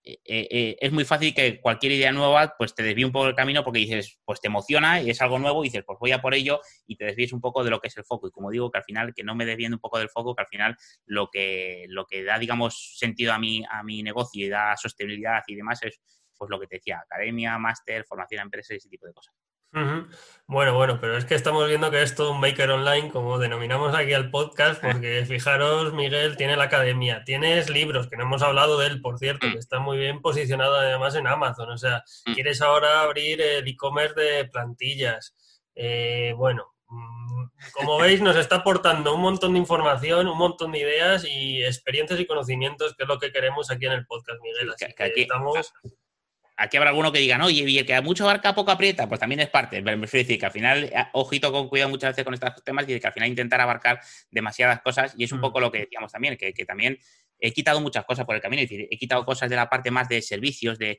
[0.10, 3.36] eh, eh, es muy fácil que cualquier idea nueva pues te desvíe un poco el
[3.36, 6.22] camino porque dices, pues te emociona y es algo nuevo y dices, pues voy a
[6.22, 8.28] por ello y te desvíes un poco de lo que es el foco.
[8.28, 10.44] Y como digo, que al final, que no me desvíen un poco del foco, que
[10.44, 14.50] al final lo que, lo que da, digamos, sentido a mi, a mi negocio y
[14.50, 16.00] da sostenibilidad y demás es
[16.38, 19.34] pues lo que te decía, academia, máster, formación a empresas y ese tipo de cosas.
[20.50, 23.94] Bueno, bueno, pero es que estamos viendo que es todo un maker online, como denominamos
[23.94, 28.80] aquí al podcast, porque fijaros, Miguel tiene la academia, tienes libros, que no hemos hablado
[28.80, 29.52] de él, por cierto, mm.
[29.52, 32.34] que está muy bien posicionado además en Amazon, o sea, mm.
[32.34, 35.36] quieres ahora abrir el e-commerce de plantillas.
[35.76, 40.80] Eh, bueno, mm, como veis, nos está aportando un montón de información, un montón de
[40.80, 44.70] ideas y experiencias y conocimientos, que es lo que queremos aquí en el podcast, Miguel.
[44.70, 45.74] Así que, estamos
[46.58, 49.20] aquí habrá alguno que diga, no, y el que a mucho abarca poco aprieta, pues
[49.20, 49.82] también es parte.
[49.82, 52.86] Me refiero decir que al final, eh, ojito con cuidado muchas veces con estos temas
[52.90, 55.42] y que al final intentar abarcar demasiadas cosas y es un mm.
[55.42, 56.98] poco lo que decíamos también, que, que también
[57.40, 60.22] he quitado muchas cosas por el camino, he quitado cosas de la parte más de
[60.22, 60.98] servicios, de,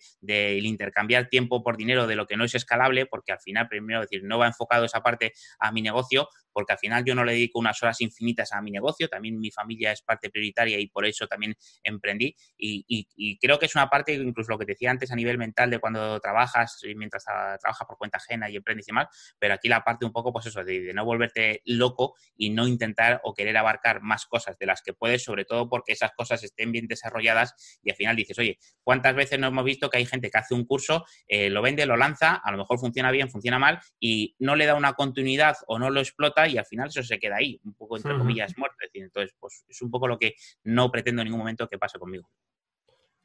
[0.62, 4.22] intercambiar tiempo por dinero de lo que no es escalable, porque al final, primero, decir,
[4.24, 7.58] no va enfocado esa parte a mi negocio, porque al final yo no le dedico
[7.58, 11.26] unas horas infinitas a mi negocio, también mi familia es parte prioritaria y por eso
[11.26, 12.34] también emprendí.
[12.56, 15.70] Y, creo que es una parte, incluso lo que te decía antes a nivel mental
[15.70, 19.06] de cuando trabajas, mientras trabajas por cuenta ajena y emprendes y más,
[19.38, 22.66] pero aquí la parte un poco, pues eso, de, de no volverte loco y no
[22.66, 26.27] intentar o querer abarcar más cosas de las que puedes, sobre todo porque esas cosas
[26.30, 30.06] estén bien desarrolladas y al final dices, oye, ¿cuántas veces no hemos visto que hay
[30.06, 33.30] gente que hace un curso, eh, lo vende, lo lanza, a lo mejor funciona bien,
[33.30, 36.88] funciona mal y no le da una continuidad o no lo explota y al final
[36.88, 38.76] eso se queda ahí, un poco entre comillas muerto.
[38.94, 42.28] entonces, pues es un poco lo que no pretendo en ningún momento que pase conmigo.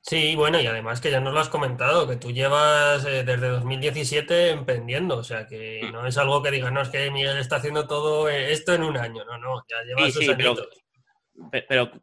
[0.06, 3.48] Sí, bueno, y además que ya nos lo has comentado, que tú llevas eh, desde
[3.48, 5.94] 2017 emprendiendo, o sea que mm.
[5.94, 8.84] no es algo que digas, no, es que Miguel está haciendo todo eh, esto en
[8.84, 10.56] un año, no, no, ya llevas sus pero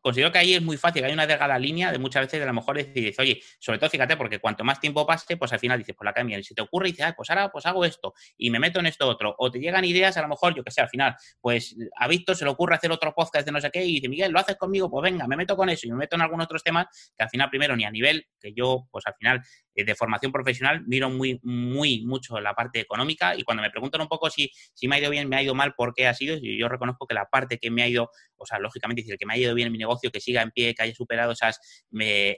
[0.01, 2.47] considero que ahí es muy fácil, hay una delgada línea de muchas veces de a
[2.47, 5.79] lo mejor decir, oye, sobre todo fíjate, porque cuanto más tiempo pase, pues al final
[5.79, 8.51] dices, pues la cambia, y si te ocurre, dices, pues ahora pues hago esto y
[8.51, 10.81] me meto en esto otro, o te llegan ideas, a lo mejor, yo que sé,
[10.81, 13.85] al final, pues a Víctor se le ocurre hacer otro podcast de no sé qué
[13.85, 14.91] y dice, Miguel, ¿lo haces conmigo?
[14.91, 17.31] Pues venga, me meto con eso y me meto en algunos otros temas que al
[17.31, 19.43] final, primero, ni a nivel que yo, pues al final,
[19.75, 24.01] eh, de formación profesional, miro muy, muy mucho la parte económica y cuando me preguntan
[24.01, 26.15] un poco si, si me ha ido bien, me ha ido mal, por qué ha
[26.15, 29.35] sido, yo, reconozco que la parte que me ha ido, o sea, lógicamente, que me
[29.35, 31.61] ha ido bien en mi negocio, que siga en pie, que haya superado esas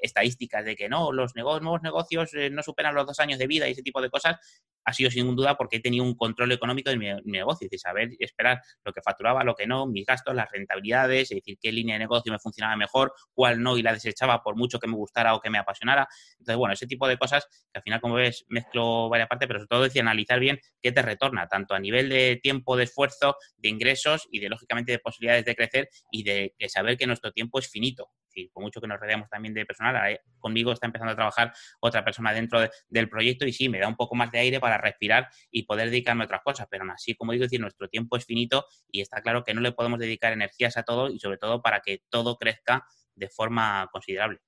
[0.03, 3.68] estadísticas de que no, los nuevos negocios eh, no superan los dos años de vida
[3.68, 4.37] y ese tipo de cosas,
[4.85, 7.79] ha sido sin duda porque he tenido un control económico de mi, negocio, es decir,
[7.79, 11.71] saber esperar lo que facturaba, lo que no, mis gastos, las rentabilidades, es decir, qué
[11.71, 14.95] línea de negocio me funcionaba mejor, cuál no y la desechaba por mucho que me
[14.95, 16.09] gustara o que me apasionara.
[16.33, 19.61] Entonces, bueno, ese tipo de cosas que al final, como ves, mezclo varias partes, pero
[19.61, 23.37] sobre todo decir, analizar bien qué te retorna, tanto a nivel de tiempo, de esfuerzo,
[23.57, 27.58] de ingresos y de, lógicamente, de posibilidades de crecer y de saber que nuestro tiempo
[27.58, 28.11] es finito.
[28.35, 32.04] Y por mucho que nos rodeamos también de personal, conmigo está empezando a trabajar otra
[32.04, 35.28] persona dentro del proyecto y sí, me da un poco más de aire para respirar
[35.50, 36.66] y poder dedicarme a otras cosas.
[36.70, 39.61] Pero aún así, como digo, decir, nuestro tiempo es finito y está claro que no
[39.61, 43.88] le podemos dedicar energías a todo y sobre todo para que todo crezca de forma
[43.92, 44.40] considerable.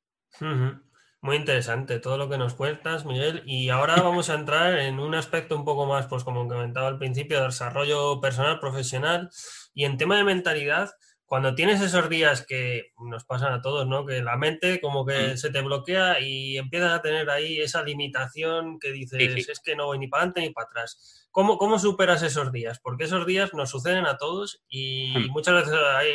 [1.25, 3.43] Muy interesante todo lo que nos cuentas, Miguel.
[3.47, 6.99] Y ahora vamos a entrar en un aspecto un poco más, pues como comentaba al
[6.99, 9.31] principio, de desarrollo personal, profesional.
[9.73, 10.91] Y en tema de mentalidad,
[11.35, 14.07] cuando tienes esos días que nos pasan a todos, ¿no?
[14.07, 15.37] Que la mente como que mm.
[15.37, 19.87] se te bloquea y empiezas a tener ahí esa limitación que dices, es que no
[19.87, 21.27] voy ni para adelante ni para atrás.
[21.33, 22.79] ¿Cómo, ¿Cómo, superas esos días?
[22.79, 25.33] Porque esos días nos suceden a todos y mm.
[25.33, 26.11] muchas veces hay,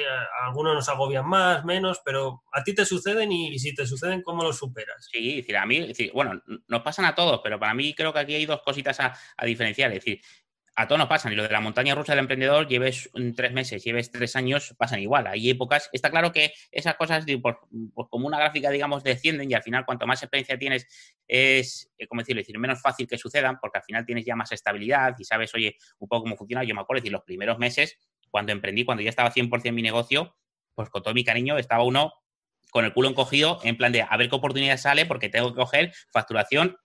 [0.45, 4.43] algunos nos agobian más, menos, pero a ti te suceden y, si te suceden, ¿cómo
[4.43, 5.10] los superas?
[5.12, 8.36] Sí, decir, a mí, bueno, nos pasan a todos, pero para mí creo que aquí
[8.36, 9.91] hay dos cositas a, a diferenciar.
[9.91, 10.21] Es decir,
[10.79, 11.33] a todos nos pasan.
[11.33, 15.01] Y lo de la montaña rusa del emprendedor, lleves tres meses, lleves tres años, pasan
[15.01, 15.27] igual.
[15.27, 15.89] Hay épocas.
[15.91, 17.55] Está claro que esas cosas, pues,
[18.09, 20.87] como una gráfica, digamos, descienden y al final, cuanto más experiencia tienes,
[21.27, 24.53] es, eh, como decirlo, decir, menos fácil que sucedan, porque al final tienes ya más
[24.53, 26.63] estabilidad y sabes, oye, un poco cómo funciona.
[26.63, 27.97] Yo me acuerdo, decir, los primeros meses,
[28.31, 30.37] cuando emprendí, cuando ya estaba 100% mi negocio,
[30.75, 32.13] pues con todo mi cariño, estaba uno
[32.71, 35.59] con el culo encogido, en plan de a ver qué oportunidad sale, porque tengo que
[35.59, 36.77] coger facturación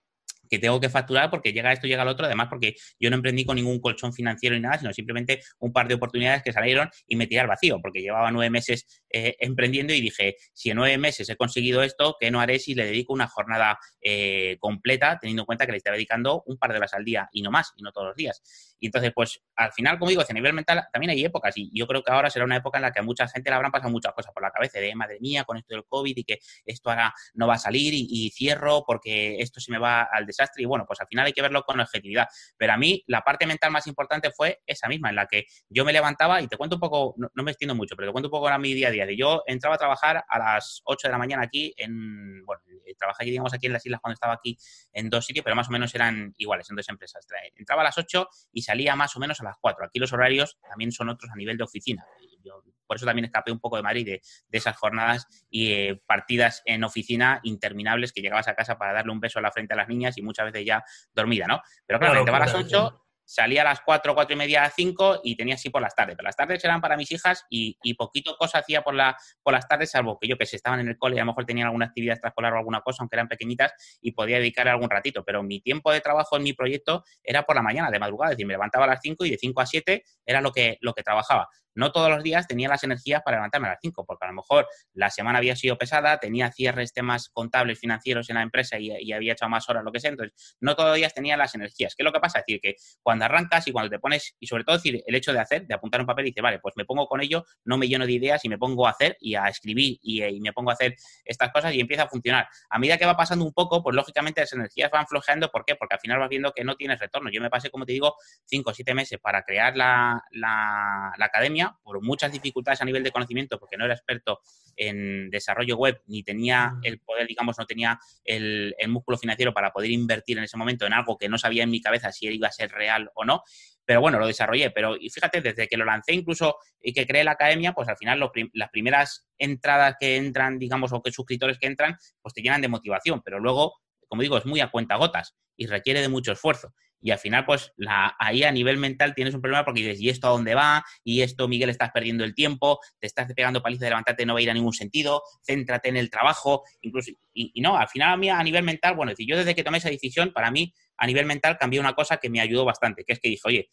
[0.49, 3.45] que tengo que facturar porque llega esto, llega lo otro, además porque yo no emprendí
[3.45, 7.15] con ningún colchón financiero ni nada, sino simplemente un par de oportunidades que salieron y
[7.15, 10.97] me tiré al vacío, porque llevaba nueve meses eh, emprendiendo y dije, si en nueve
[10.97, 15.43] meses he conseguido esto, ¿qué no haré si le dedico una jornada eh, completa, teniendo
[15.43, 17.73] en cuenta que le estaba dedicando un par de horas al día y no más,
[17.75, 18.75] y no todos los días?
[18.79, 21.87] Y entonces, pues al final, como digo, a nivel mental también hay épocas y yo
[21.87, 23.91] creo que ahora será una época en la que a mucha gente le habrán pasado
[23.91, 26.89] muchas cosas por la cabeza de, madre mía, con esto del COVID y que esto
[26.89, 30.65] ahora no va a salir y, cierro porque esto se me va al desastre y
[30.65, 32.27] bueno, pues al final hay que verlo con objetividad.
[32.57, 35.85] Pero a mí la parte mental más importante fue esa misma, en la que yo
[35.85, 38.31] me levantaba y te cuento un poco, no, me extiendo mucho, pero te cuento un
[38.31, 39.05] poco a mi día a día.
[39.17, 42.61] Yo entraba a trabajar a las 8 de la mañana aquí en, bueno,
[42.97, 44.57] trabajé, digamos, aquí en las islas cuando estaba aquí
[44.93, 47.25] en dos sitios, pero más o menos eran iguales en dos empresas.
[47.55, 49.85] Entraba a las 8 y salía más o menos a las 4.
[49.85, 52.05] Aquí los horarios también son otros a nivel de oficina.
[52.45, 56.61] Yo por eso también escapé un poco de Madrid, de, esas jornadas y eh, partidas
[56.65, 59.77] en oficina interminables que llegabas a casa para darle un beso a la frente a
[59.77, 61.61] las niñas y muchas veces ya dormida, ¿no?
[61.85, 65.21] Pero claro, claro te a las 8 salía a las 4, 4 y media, 5
[65.23, 66.15] y tenía así por las tardes.
[66.15, 69.67] Pero las tardes eran para mis hijas y, poquito cosa hacía por, la, por las
[69.67, 71.67] tardes, salvo que yo que se estaban en el cole y a lo mejor tenían
[71.67, 75.23] alguna actividad extraescolar o alguna cosa, aunque eran pequeñitas, y podía dedicar algún ratito.
[75.25, 78.37] Pero mi tiempo de trabajo en mi proyecto era por la mañana, de madrugada, es
[78.37, 80.93] decir, me levantaba a las 5 y de 5 a 7 era lo que, lo
[80.93, 84.25] que trabajaba no todos los días tenía las energías para levantarme a las 5, porque
[84.25, 88.41] a lo mejor la semana había sido pesada, tenía cierres, temas contables, financieros en la
[88.41, 90.09] empresa y, había echado más horas, lo que sea.
[90.09, 91.95] Entonces, no todos los días tenía las energías.
[91.95, 92.39] ¿Qué es lo que pasa?
[92.39, 95.31] Es decir, que cuando arrancas y cuando te pones, y sobre todo decir, el hecho
[95.31, 97.77] de hacer, de apuntar un papel y decir, vale, pues me pongo con ello, no
[97.77, 100.53] me lleno de ideas y me pongo a hacer y a escribir y, y me
[100.53, 102.47] pongo a hacer estas cosas y empieza a funcionar.
[102.69, 105.49] A medida que va pasando un poco, pues lógicamente las energías van flojeando.
[105.49, 105.75] ¿Por qué?
[105.75, 107.29] Porque al final vas viendo que no tienes retorno.
[107.31, 111.64] Yo me pasé, como te digo, 5 o 7 meses para crear la, la academia
[111.83, 114.39] por muchas dificultades a nivel de conocimiento porque no era experto
[114.75, 116.79] en desarrollo web ni tenía mm.
[116.83, 120.93] el poder, digamos, no tenía el, músculo financiero para poder invertir en ese momento en
[120.93, 123.43] algo que no sabía en mi cabeza si iba a ser real o no.
[123.83, 124.71] Pero bueno, lo desarrollé.
[124.71, 127.97] Pero y fíjate, desde que lo lancé incluso y que creé la academia, pues al
[127.97, 128.19] final
[128.53, 132.67] las primeras entradas que entran, digamos, o que suscriptores que entran, pues te llenan de
[132.67, 133.21] motivación.
[133.23, 133.75] Pero luego,
[134.07, 136.73] como digo, es muy a cuenta gotas y requiere de mucho esfuerzo.
[137.05, 140.09] Y al final, pues la, ahí a nivel mental tienes un problema porque dices, ¿y
[140.09, 140.83] esto a dónde va?
[141.03, 142.79] ¿Y esto, Miguel, estás perdiendo el tiempo?
[142.99, 144.25] ¿Te estás pegando paliza de levantarte?
[144.25, 145.21] No va a ir a ningún sentido.
[145.45, 146.63] Céntrate en el trabajo.
[146.81, 149.63] Incluso, y, no, al final a mí a nivel mental, bueno, decir, yo desde que
[149.63, 153.03] tomé esa decisión, para mí a nivel mental cambió una cosa que me ayudó bastante,
[153.05, 153.69] que es que dije, oye,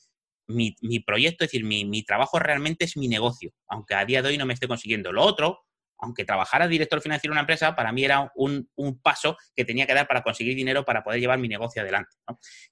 [0.49, 4.21] mi, mi proyecto, es decir, mi, mi trabajo realmente es mi negocio, aunque a día
[4.21, 5.11] de hoy no me esté consiguiendo.
[5.11, 5.65] Lo otro,
[6.03, 8.69] aunque trabajara director financiero en una empresa, para mí era un,
[9.03, 12.11] paso que tenía que dar para conseguir dinero para poder llevar mi negocio adelante.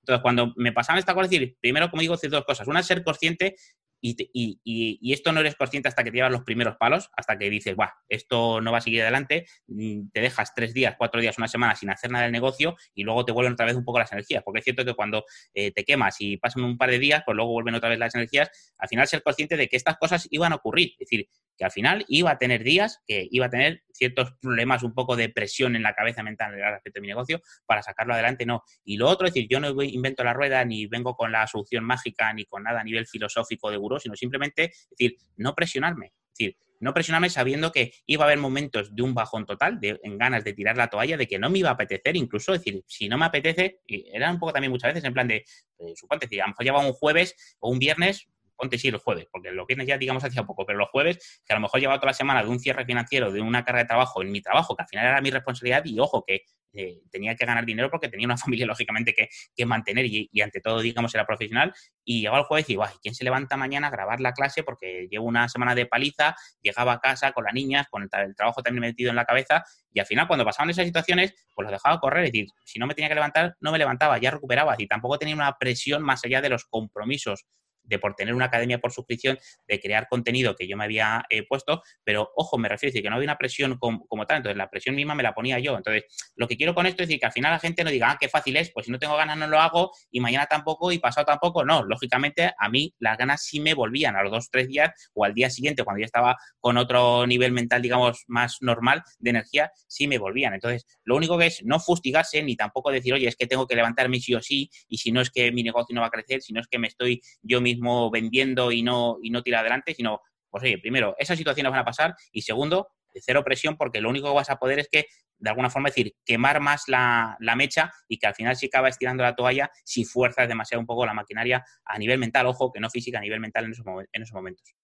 [0.01, 2.67] Entonces, cuando me pasaban esta cosa, decir, primero, como digo, decir dos cosas.
[2.67, 3.57] Una, ser consciente
[4.01, 7.77] y, esto no eres consciente hasta que te llevas los primeros palos, hasta que dices,
[7.77, 11.49] Buah, esto no va a seguir adelante, mm, te dejas tres días, cuatro días, una
[11.49, 14.13] semana sin hacer nada del negocio y luego te vuelven otra vez un poco las
[14.13, 14.43] energías.
[14.45, 17.37] Porque es cierto que cuando eh, te quemas y pasan un par de días, pues
[17.37, 18.51] luego vuelven otra vez las energías.
[18.79, 20.93] Al final ser consciente de que estas cosas iban a ocurrir.
[20.93, 24.83] Es decir, que al final iba a tener días que iba a tener ciertos problemas,
[24.83, 28.47] un poco de presión en la cabeza mental respecto de mi negocio para sacarlo adelante,
[28.47, 28.63] no.
[28.83, 31.85] Y lo otro, es decir, yo no invento la rueda ni vengo con la solución
[31.85, 36.07] mágica ni con nada a nivel filosófico de sino simplemente, decir, no presionarme.
[36.07, 40.01] Es decir, no presionarme sabiendo que iba a haber momentos de un bajón total, de,
[40.03, 42.83] en ganas de tirar la toalla, de que no me iba a apetecer, incluso, decir,
[42.87, 45.93] si no me apetece, y era un poco también muchas veces en plan de, eh,
[45.95, 48.29] suponte, a lo mejor llevaba un jueves o un viernes
[48.61, 51.53] ponte sí el jueves, porque los viernes ya digamos hacía poco, pero los jueves, que
[51.53, 53.89] a lo mejor llevaba toda la semana de un cierre financiero, de una carga de
[53.89, 56.43] trabajo en mi trabajo, que al final era mi responsabilidad, y ojo, que
[56.73, 60.81] eh, tenía que ganar dinero porque tenía una familia, lógicamente, que, mantener y, ante todo,
[60.81, 61.73] digamos, era profesional.
[62.05, 64.63] Y llegaba el jueves y, guay, ¿quién se levanta mañana a grabar la clase?
[64.63, 68.63] Porque llevo una semana de paliza, llegaba a casa con las niñas, con el, trabajo
[68.63, 69.65] también metido en la cabeza.
[69.93, 72.25] Y al final, cuando pasaban esas situaciones, pues los dejaba correr.
[72.25, 74.75] Es decir, si no me tenía que levantar, no me levantaba, ya recuperaba.
[74.79, 77.45] Y tampoco tenía una presión más allá de los compromisos
[77.91, 81.43] de por tener una academia por suscripción, de crear contenido que yo me había eh,
[81.47, 84.39] puesto, pero ojo, me refiero a decir que no había una presión como, como, tal,
[84.39, 85.77] entonces la presión misma me la ponía yo.
[85.77, 86.05] Entonces,
[86.37, 88.17] lo que quiero con esto es decir que al final la gente no diga, ah,
[88.19, 90.99] qué fácil es, pues si no tengo ganas no lo hago y mañana tampoco y
[90.99, 94.69] pasado tampoco, no, lógicamente a mí las ganas sí me volvían a los dos, tres
[94.69, 99.03] días o al día siguiente cuando ya estaba con otro nivel mental, digamos, más normal
[99.19, 100.55] de energía, sí me volvían.
[100.55, 103.75] Entonces, lo único que es no fustigarse ni tampoco decir, oye, es que tengo que
[103.75, 106.43] levantarme sí o sí y si no es que mi negocio no va a crecer,
[106.43, 107.80] si no es que me estoy yo mismo
[108.11, 111.85] vendiendo y no, y no tira adelante, sino, pues oye, primero, esas situaciones van a
[111.85, 115.07] pasar y segundo, cero presión porque lo único que vas a poder es que,
[115.39, 119.23] de alguna forma, decir, quemar más la, mecha y que al final si acaba estirando
[119.23, 122.91] la toalla si fuerzas demasiado un poco la maquinaria a nivel mental, ojo, que no
[122.91, 124.75] física, a nivel mental en esos, en esos momentos.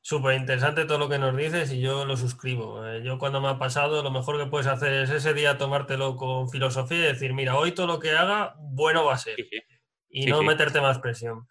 [0.00, 2.86] Súper interesante todo lo que nos dices y yo lo suscribo.
[2.86, 6.16] Eh, yo cuando me ha pasado, lo mejor que puedes hacer es ese día tomártelo
[6.16, 9.36] con filosofía y decir, mira, hoy todo lo que haga, bueno va a ser.
[10.08, 11.46] Y no meterte más presión.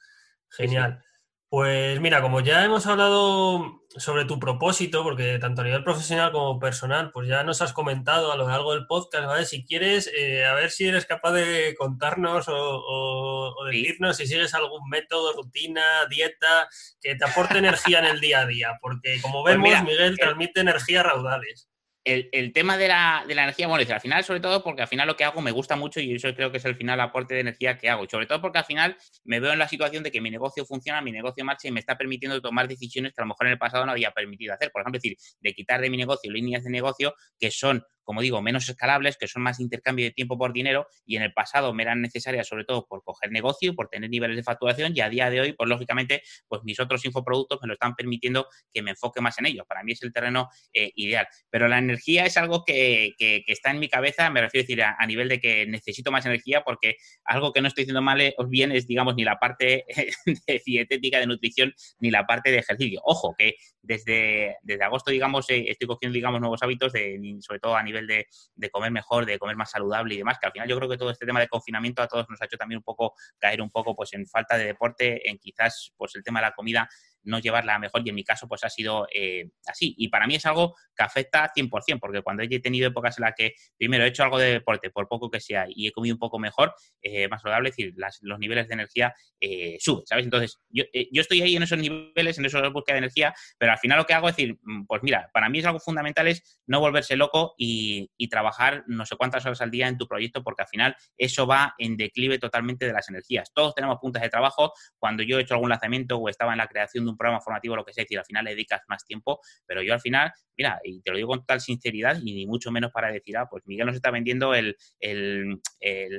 [0.56, 1.04] Genial.
[1.50, 6.60] Pues mira, como ya hemos hablado sobre tu propósito, porque tanto a nivel profesional como
[6.60, 9.46] personal, pues ya nos has comentado a lo largo del podcast, ¿vale?
[9.46, 14.90] Si quieres, eh, a ver si eres capaz de contarnos o, decirnos si sigues algún
[14.90, 16.68] método, rutina, dieta,
[17.00, 20.60] que te aporte energía en el día a día, porque como pues vemos, Miguel transmite
[20.60, 21.70] energía raudales
[22.06, 25.08] el, tema de la, de la, energía, bueno, al final, sobre todo porque al final
[25.08, 27.42] lo que hago me gusta mucho y eso creo que es el final aporte de
[27.42, 28.04] energía que hago.
[28.04, 30.66] Y sobre todo porque al final me veo en la situación de que mi negocio
[30.66, 33.54] funciona, mi negocio marcha y me está permitiendo tomar decisiones que a lo mejor en
[33.54, 34.72] el pasado no había permitido hacer.
[34.72, 38.42] Por ejemplo, decir, de quitar de mi negocio líneas de negocio que son como digo,
[38.42, 41.84] menos escalables, que son más intercambio de tiempo por dinero y en el pasado me
[41.84, 45.30] eran necesarias sobre todo por coger negocio, por tener niveles de facturación y a día
[45.30, 49.22] de hoy, pues lógicamente, pues mis otros infoproductos me lo están permitiendo que me enfoque
[49.22, 49.66] más en ellos.
[49.68, 51.28] Para mí es el terreno eh, ideal.
[51.50, 53.14] Pero la energía es algo que,
[53.48, 56.64] está en mi cabeza, me refiero a decir a, nivel de que necesito más energía
[56.64, 59.86] porque algo que no estoy diciendo mal o bien es, digamos, ni la parte
[60.48, 63.02] de dietética, de nutrición, ni la parte de ejercicio.
[63.04, 67.76] Ojo, que desde, desde agosto, digamos, eh, estoy cogiendo, digamos, nuevos hábitos, de, sobre todo
[67.76, 70.76] a nivel de, comer mejor, de comer más saludable y demás, que al final yo
[70.78, 73.14] creo que todo este tema de confinamiento a todos nos ha hecho también un poco
[73.38, 76.54] caer un poco pues en falta de deporte, en quizás pues el tema de la
[76.54, 76.90] comida
[77.26, 79.94] no llevarla mejor y en mi caso pues ha sido eh, así.
[79.98, 83.34] Y para mí es algo que afecta 100%, porque cuando he tenido épocas en las
[83.36, 86.20] que primero he hecho algo de deporte, por poco que sea, y he comido un
[86.20, 90.26] poco mejor, eh, más saludable, es decir, los niveles de energía eh, suben, ¿sabes?
[90.26, 93.78] Entonces, yo, yo, estoy ahí en esos niveles, en esos búsqueda de energía, pero al
[93.78, 96.62] final lo que hago es decir, mm, pues mira, para mí es algo fundamental es
[96.68, 100.44] no volverse loco y, y trabajar no sé cuántas horas al día en tu proyecto,
[100.44, 103.52] porque al final eso va en declive totalmente de las energías.
[103.54, 104.74] Todos tenemos puntos de trabajo.
[104.98, 107.76] Cuando yo he hecho algún lanzamiento o estaba en la creación de un programa formativo,
[107.76, 110.80] lo que sea, decir, al final le dedicas más tiempo, pero yo al final, mira,
[110.84, 113.64] y te lo digo con total sinceridad y ni mucho menos para decir, ah, pues
[113.66, 114.76] Miguel nos está vendiendo el,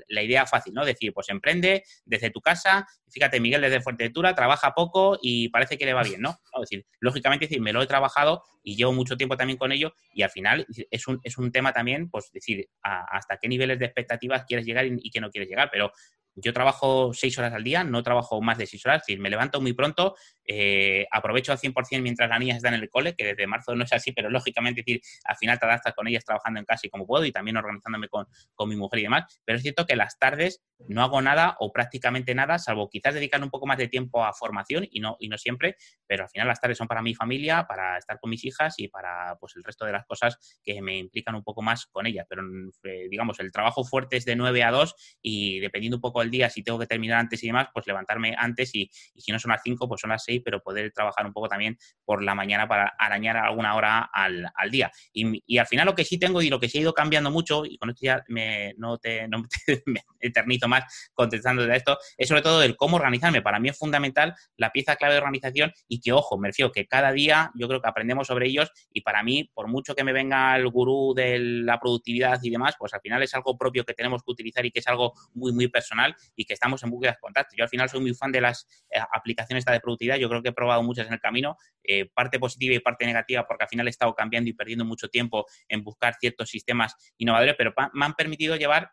[0.09, 0.85] la idea fácil, ¿no?
[0.85, 5.87] Decir, pues emprende desde tu casa, fíjate, Miguel desde Fuerteventura trabaja poco y parece que
[5.87, 6.39] le va bien, ¿no?
[6.55, 9.95] Es decir, lógicamente, decir, me lo he trabajado y llevo mucho tiempo también con ello
[10.13, 13.87] y al final es un, es un tema también, pues decir, hasta qué niveles de
[13.87, 15.93] expectativas quieres llegar y, y que no quieres llegar, pero
[16.37, 19.31] yo trabajo seis horas al día, no trabajo más de seis horas, es decir, me
[19.31, 23.25] levanto muy pronto, eh, aprovecho al 100% mientras las niñas están en el cole, que
[23.25, 26.61] desde marzo no es así, pero lógicamente, decir, al final te adaptas con ellas trabajando
[26.61, 29.57] en casa y como puedo y también organizándome con, con, mi mujer y demás, pero
[29.57, 33.51] es cierto que las tardes no hago nada o prácticamente nada, salvo quizás dedicar un
[33.51, 36.61] poco más de tiempo a formación y no, y no siempre, pero al final las
[36.61, 39.87] tardes son para mi familia, para estar con mis hijas y para pues el resto
[39.87, 42.43] de las cosas que me implican un poco más con ellas, pero
[42.85, 46.51] eh, digamos, el trabajo fuerte es de 9 a 2 y dependiendo un poco día,
[46.51, 49.63] si tengo que terminar antes y demás, pues levantarme antes y, si no son las
[49.63, 52.95] 5, pues son las 6, pero poder trabajar un poco también por la mañana para
[52.99, 54.91] arañar alguna hora al, día.
[55.13, 57.65] Y, al final lo que sí tengo y lo que sí ha ido cambiando mucho,
[57.65, 59.43] y con esto ya me, no, te, no
[59.87, 63.43] me eternizo más contestando de esto, es sobre todo el cómo organizarme.
[63.43, 66.87] Para mí es fundamental la pieza clave de organización y que, ojo, me refiero que
[66.87, 70.13] cada día yo creo que aprendemos sobre ellos y para mí, por mucho que me
[70.13, 73.95] venga el gurú de la productividad y demás, pues al final es algo propio que
[73.95, 77.13] tenemos que utilizar y que es algo muy, muy personal y que estamos en búsqueda
[77.13, 77.55] de contacto.
[77.57, 80.51] Yo al final soy muy fan de las eh, aplicaciones de productividad, yo creo que
[80.51, 83.87] he probado muchas en el camino, eh, parte positiva y parte negativa, porque al final
[83.87, 88.15] he estado cambiando y perdiendo mucho tiempo en buscar ciertos sistemas innovadores, pero me han
[88.15, 88.91] permitido llevar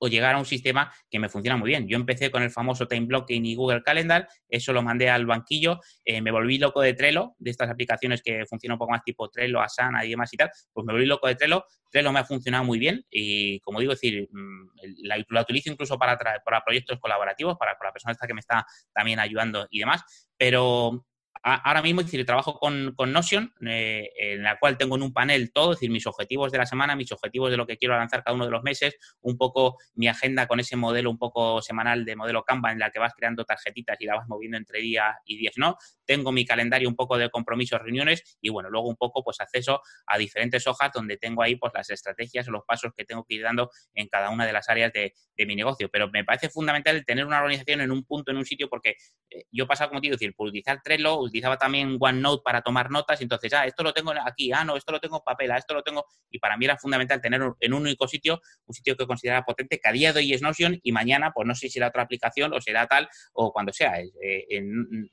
[0.00, 1.88] o llegar a un sistema que me funciona muy bien.
[1.88, 5.80] Yo empecé con el famoso Time Blocking y Google Calendar, eso lo mandé al banquillo,
[6.04, 9.28] eh, me volví loco de Trello, de estas aplicaciones que funcionan un poco más tipo
[9.28, 12.24] Trello, Asana y demás y tal, pues me volví loco de Trello, Trello me ha
[12.24, 14.68] funcionado muy bien y como digo, decir, mm,
[15.04, 18.40] la, la utilizo incluso para, para proyectos colaborativos, para, para la persona esta que me
[18.40, 20.02] está también ayudando y demás,
[20.36, 21.06] pero
[21.44, 25.72] ahora mismo, decir, trabajo con, Notion, eh, en la cual tengo en un panel todo,
[25.72, 28.34] es decir, mis objetivos de la semana, mis objetivos de lo que quiero lanzar cada
[28.34, 32.16] uno de los meses, un poco mi agenda con ese modelo un poco semanal de
[32.16, 35.36] modelo Canva en la que vas creando tarjetitas y la vas moviendo entre día y
[35.36, 35.76] días, ¿no?
[36.06, 39.80] Tengo mi calendario un poco de compromisos, reuniones y bueno, luego un poco pues acceso
[40.06, 43.34] a diferentes hojas donde tengo ahí pues las estrategias o los pasos que tengo que
[43.34, 45.14] ir dando en cada una de las áreas de,
[45.46, 45.88] mi negocio.
[45.90, 48.96] Pero me parece fundamental tener una organización en un punto, en un sitio, porque
[49.30, 52.90] eh, yo pasaba, como te digo, decir, por utilizar Trello, utilizaba también OneNote para tomar
[52.90, 55.58] notas, entonces, ah, esto lo tengo aquí, ah, no, esto lo tengo en papel, ah,
[55.58, 58.96] esto lo tengo, y para mí era fundamental tener en un único sitio un sitio
[58.96, 61.66] que consideraba potente, que a día de hoy es Notion y mañana, pues no sé
[61.66, 64.00] si será otra aplicación o será tal o cuando sea.
[64.00, 64.62] Eh,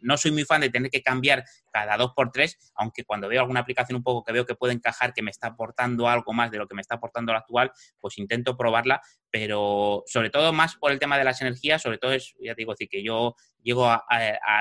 [0.02, 3.42] no soy muy fan de tener que cambiar cada dos por tres, aunque cuando veo
[3.42, 6.52] alguna aplicación un poco que veo que puede encajar, que me está aportando algo más
[6.52, 10.76] de lo que me está aportando la actual, pues intento probarla, pero sobre todo más
[10.76, 13.36] por el tema de las energías, sobre todo es, ya te digo, decir, que yo
[13.64, 14.02] llego a,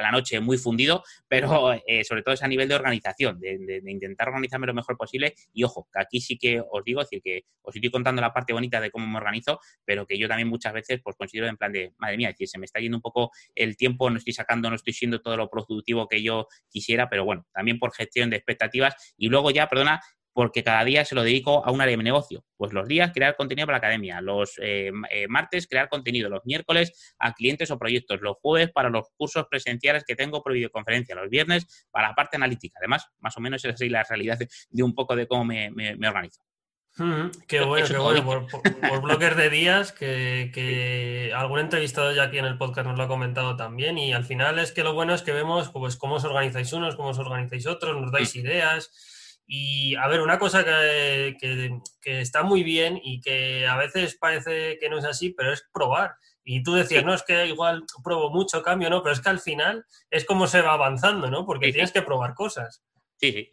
[0.02, 4.28] la noche muy fundido, pero eh, sobre todo es a nivel de organización, de, intentar
[4.28, 5.34] organizarme lo mejor posible.
[5.52, 8.52] Y ojo, que aquí sí que os digo, decir, que os estoy contando la parte
[8.52, 11.72] bonita de cómo me organizo, pero que yo también muchas veces pues considero en plan
[11.72, 14.68] de, madre mía, decir, se me está yendo un poco el tiempo, no estoy sacando,
[14.68, 18.36] no estoy siendo todo lo productivo que yo quisiera, pero bueno, también por gestión de
[18.36, 19.14] expectativas.
[19.16, 20.00] Y luego ya, perdona,
[20.32, 22.44] porque cada día se lo dedico a un área de negocio.
[22.56, 26.44] Pues los días crear contenido para la academia, los eh, eh, martes crear contenido, los
[26.44, 31.14] miércoles a clientes o proyectos, los jueves para los cursos presenciales que tengo por videoconferencia,
[31.14, 32.78] los viernes para la parte analítica.
[32.78, 34.38] Además, más o menos es la realidad
[34.70, 35.68] de un poco de cómo me,
[36.08, 36.42] organizo.
[37.46, 42.44] Qué bueno, qué bueno, por, bloques de días que, que, algún entrevistado ya aquí en
[42.44, 45.22] el podcast nos lo ha comentado también y al final es que lo bueno es
[45.22, 48.90] que vemos pues, cómo os organizáis unos, cómo os organizáis otros, nos dais ideas
[49.52, 54.88] y a ver, una cosa que, está muy bien y que a veces parece que
[54.88, 56.14] no es así, pero es probar.
[56.44, 59.02] Y tú decías, no, es que igual pruebo mucho cambio, ¿no?
[59.02, 61.44] Pero es que al final es como se va avanzando, ¿no?
[61.46, 62.84] Porque tienes que probar cosas.
[63.16, 63.50] Sí, sí.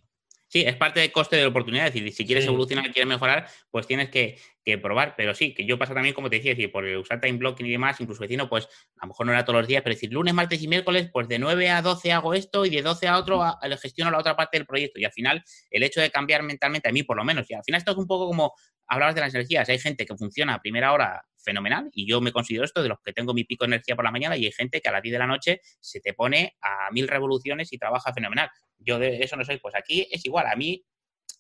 [0.48, 1.88] Sí, es parte del coste de la oportunidad.
[1.88, 4.40] Es decir, si quieres evolucionar quieres mejorar, pues tienes que,
[4.78, 5.14] probar.
[5.16, 7.72] Pero sí, que yo paso también, como te decía, decir, por usar time blocking y
[7.72, 8.66] demás, incluso vecino, pues
[8.98, 11.28] a lo mejor no era todos los días, pero decir, lunes, martes y miércoles, pues
[11.28, 14.36] de 9 a 12 hago esto y de 12 a otro a, gestiono la otra
[14.36, 15.00] parte del proyecto.
[15.00, 17.64] Y al final, el hecho de cambiar mentalmente, a mí por lo menos, y al
[17.64, 18.54] final esto es un poco como
[18.88, 19.70] hablabas de las energías.
[19.70, 23.00] Hay gente que funciona a primera hora fenomenal y yo me considero esto de los
[23.04, 25.02] que tengo mi pico de energía por la mañana y hay gente que a las
[25.02, 28.50] 10 de la noche se te pone a mil revoluciones y trabaja fenomenal.
[28.78, 29.58] Yo de eso no soy.
[29.58, 30.48] Pues aquí es igual.
[30.48, 30.84] A mí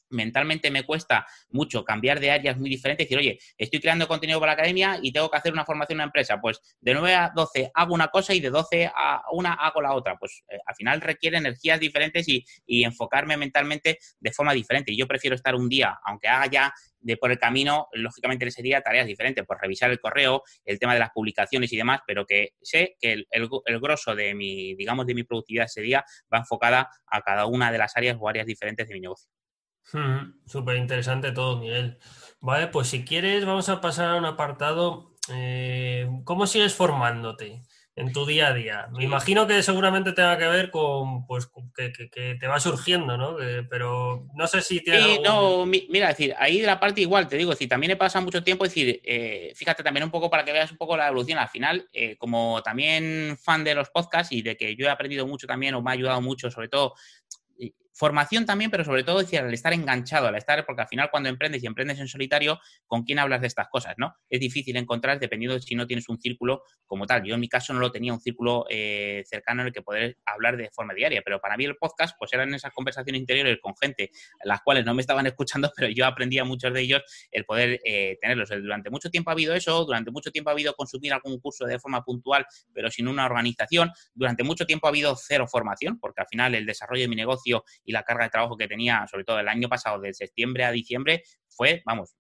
[0.10, 4.52] mentalmente me cuesta mucho cambiar de áreas muy diferentes decir, oye, estoy creando contenido para
[4.52, 6.40] la academia y tengo que hacer una formación en una empresa.
[6.42, 9.94] Pues de 9 a 12 hago una cosa y de 12 a una hago la
[9.94, 10.18] otra.
[10.18, 14.96] Pues eh, al final requiere energías diferentes y, enfocarme mentalmente de forma diferente.
[14.96, 18.62] Yo prefiero estar un día, aunque haga ya de por el camino, lógicamente en ese
[18.62, 22.26] día tareas diferentes, pues revisar el correo, el tema de las publicaciones y demás, pero
[22.26, 26.06] que sé que el, el, el grosso de mi, digamos, de mi productividad ese día
[26.34, 29.30] va enfocada a cada una de las áreas o áreas diferentes de mi negocio.
[30.46, 31.98] Súper interesante todo, Miguel.
[32.40, 35.14] Vale, pues si quieres vamos a pasar a un apartado.
[35.34, 37.62] Eh, ¿Cómo sigues formándote
[37.96, 38.88] en tu día a día?
[38.94, 43.36] Me imagino que seguramente tenga que ver con, pues, que, te va surgiendo, ¿no?
[43.70, 45.04] pero no sé si tiene.
[45.04, 48.24] Sí, no, mira, decir, ahí de la parte igual, te digo, decir, también he pasado
[48.24, 51.40] mucho tiempo, decir, eh, fíjate también un poco para que veas un poco la evolución.
[51.40, 55.28] Al final, eh, como también fan de los podcasts y de que yo he aprendido
[55.28, 56.94] mucho también, o me ha ayudado mucho, sobre todo
[57.98, 61.30] formación también, pero sobre todo decir, al estar enganchado, al estar, porque al final cuando
[61.30, 63.96] emprendes y emprendes en solitario, ¿con quién hablas de estas cosas?
[63.98, 64.16] ¿no?
[64.30, 67.24] Es difícil encontrar dependiendo de si no tienes un círculo como tal.
[67.24, 70.18] Yo en mi caso no lo tenía un círculo eh, cercano en el que poder
[70.26, 73.74] hablar de forma diaria, pero para mí el podcast pues eran esas conversaciones interiores con
[73.76, 74.12] gente
[74.44, 78.18] las cuales no me estaban escuchando, pero yo aprendía muchos de ellos el poder eh,
[78.22, 78.50] tenerlos.
[78.50, 81.80] Durante mucho tiempo ha habido eso, durante mucho tiempo ha habido consumir algún curso de
[81.80, 83.92] forma puntual, pero sin una organización.
[84.14, 87.64] Durante mucho tiempo ha habido cero formación, porque al final el desarrollo de mi negocio
[87.88, 90.72] y la carga de trabajo que tenía, sobre todo el año pasado, de septiembre a
[90.72, 92.16] diciembre, fue, vamos,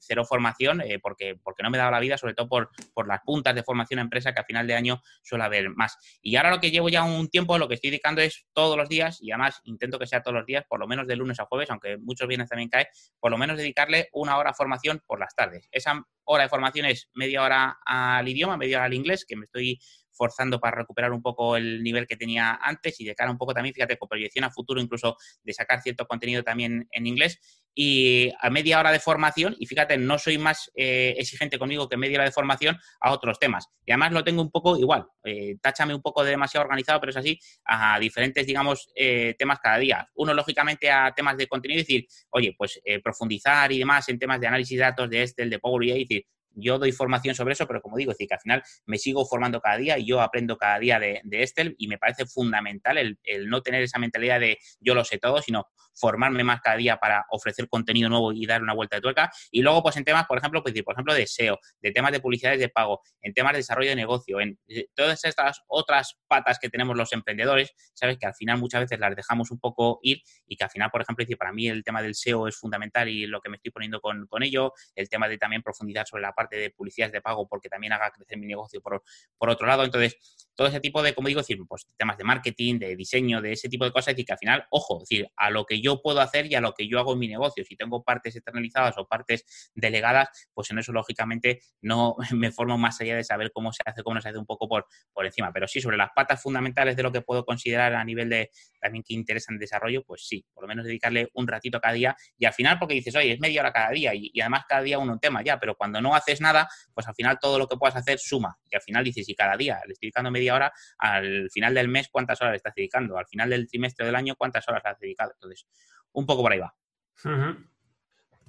[0.00, 3.20] cero formación eh, porque, porque no me daba la vida, sobre todo por, por las
[3.24, 5.98] puntas de formación a empresa que a final de año suele haber más.
[6.22, 8.88] Y ahora lo que llevo ya un tiempo, lo que estoy dedicando es todos los
[8.88, 11.46] días, y además intento que sea todos los días, por lo menos de lunes a
[11.46, 12.88] jueves, aunque muchos viernes también cae,
[13.18, 15.68] por lo menos dedicarle una hora a formación por las tardes.
[15.72, 19.46] Esa hora de formación es media hora al idioma, media hora al inglés, que me
[19.46, 19.80] estoy
[20.18, 23.54] forzando para recuperar un poco el nivel que tenía antes y de cara un poco
[23.54, 27.40] también, fíjate, con proyección a futuro incluso de sacar cierto contenido también en inglés
[27.80, 31.96] y a media hora de formación y fíjate, no soy más eh, exigente conmigo que
[31.96, 33.68] media hora de formación a otros temas.
[33.86, 37.10] Y además lo tengo un poco igual, eh, táchame un poco de demasiado organizado, pero
[37.10, 40.08] es así, a diferentes, digamos, eh, temas cada día.
[40.16, 44.48] Uno, lógicamente, a temas de contenido, decir, oye, pues profundizar y demás en temas de
[44.48, 46.26] análisis de datos de Excel, de Power BI, decir,
[46.60, 49.24] yo doy formación sobre eso, pero como digo, es decir, que al final me sigo
[49.26, 52.98] formando cada día y yo aprendo cada día de, de Estel y me parece fundamental
[52.98, 55.66] el, el, no tener esa mentalidad de yo lo sé todo, sino
[55.98, 59.30] formarme más cada día para ofrecer contenido nuevo y dar una vuelta de tuerca.
[59.50, 62.20] Y luego, pues en temas, por ejemplo, pues, por ejemplo, de SEO, de temas de
[62.20, 66.58] publicidades de pago, en temas de desarrollo de negocio, en eh, todas estas otras patas
[66.58, 70.22] que tenemos los emprendedores, sabes que al final muchas veces las dejamos un poco ir
[70.46, 73.26] y que al final, por ejemplo, para mí el tema del SEO es fundamental y
[73.26, 76.32] lo que me estoy poniendo con, con ello, el tema de también profundizar sobre la
[76.32, 79.02] parte de publicidades de pago porque también haga crecer mi negocio por,
[79.36, 79.84] por otro lado.
[79.84, 80.16] Entonces,
[80.58, 83.68] todo ese tipo de, como digo, decir, pues temas de marketing, de diseño, de ese
[83.68, 86.20] tipo de cosas, y que al final, ojo, es decir, a lo que yo puedo
[86.20, 87.64] hacer y a lo que yo hago en mi negocio.
[87.64, 93.00] Si tengo partes externalizadas o partes delegadas, pues en eso, lógicamente, no me formo más
[93.00, 95.52] allá de saber cómo se hace, cómo no se hace un poco por, por encima.
[95.52, 99.04] Pero sí, sobre las patas fundamentales de lo que puedo considerar a nivel de también
[99.04, 102.16] que interesa en desarrollo, pues sí, por lo menos dedicarle un ratito cada día.
[102.36, 104.82] Y al final, porque dices, oye, es media hora cada día y, y además cada
[104.82, 107.66] día uno un tema ya, pero cuando no haces nada, pues al final todo lo
[107.66, 108.58] que puedas hacer suma.
[108.70, 111.88] Y al final dices, y cada día le estoy dedicando media hora, al final del
[111.88, 114.98] mes cuántas horas le estás dedicando, al final del trimestre del año cuántas horas has
[114.98, 115.32] dedicado.
[115.34, 115.66] Entonces,
[116.12, 116.74] un poco por ahí va.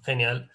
[0.04, 0.50] Genial.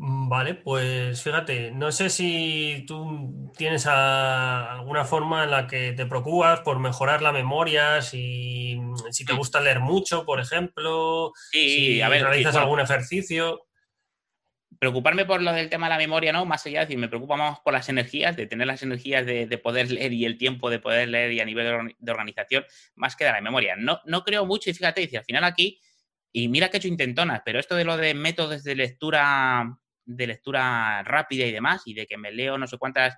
[0.00, 6.06] Mm, vale, pues fíjate, no sé si tú tienes alguna forma en la que te
[6.06, 8.78] preocupas por mejorar la memoria, si,
[9.10, 13.67] si te gusta leer mucho, por ejemplo, si a ver, realizas algún ejercicio
[14.78, 16.44] preocuparme por lo del tema de la memoria, ¿no?
[16.44, 19.46] Más allá, de decir, me preocupa más por las energías, de tener las energías de,
[19.58, 22.64] poder leer y el tiempo de poder leer y a nivel de organización,
[22.94, 23.74] más que de la memoria.
[23.76, 25.80] No, no creo mucho y fíjate, dice, al final aquí,
[26.32, 30.26] y mira que he hecho intentonas, pero esto de lo de métodos de lectura, de
[30.26, 33.16] lectura rápida y demás, y de que me leo no sé cuántas,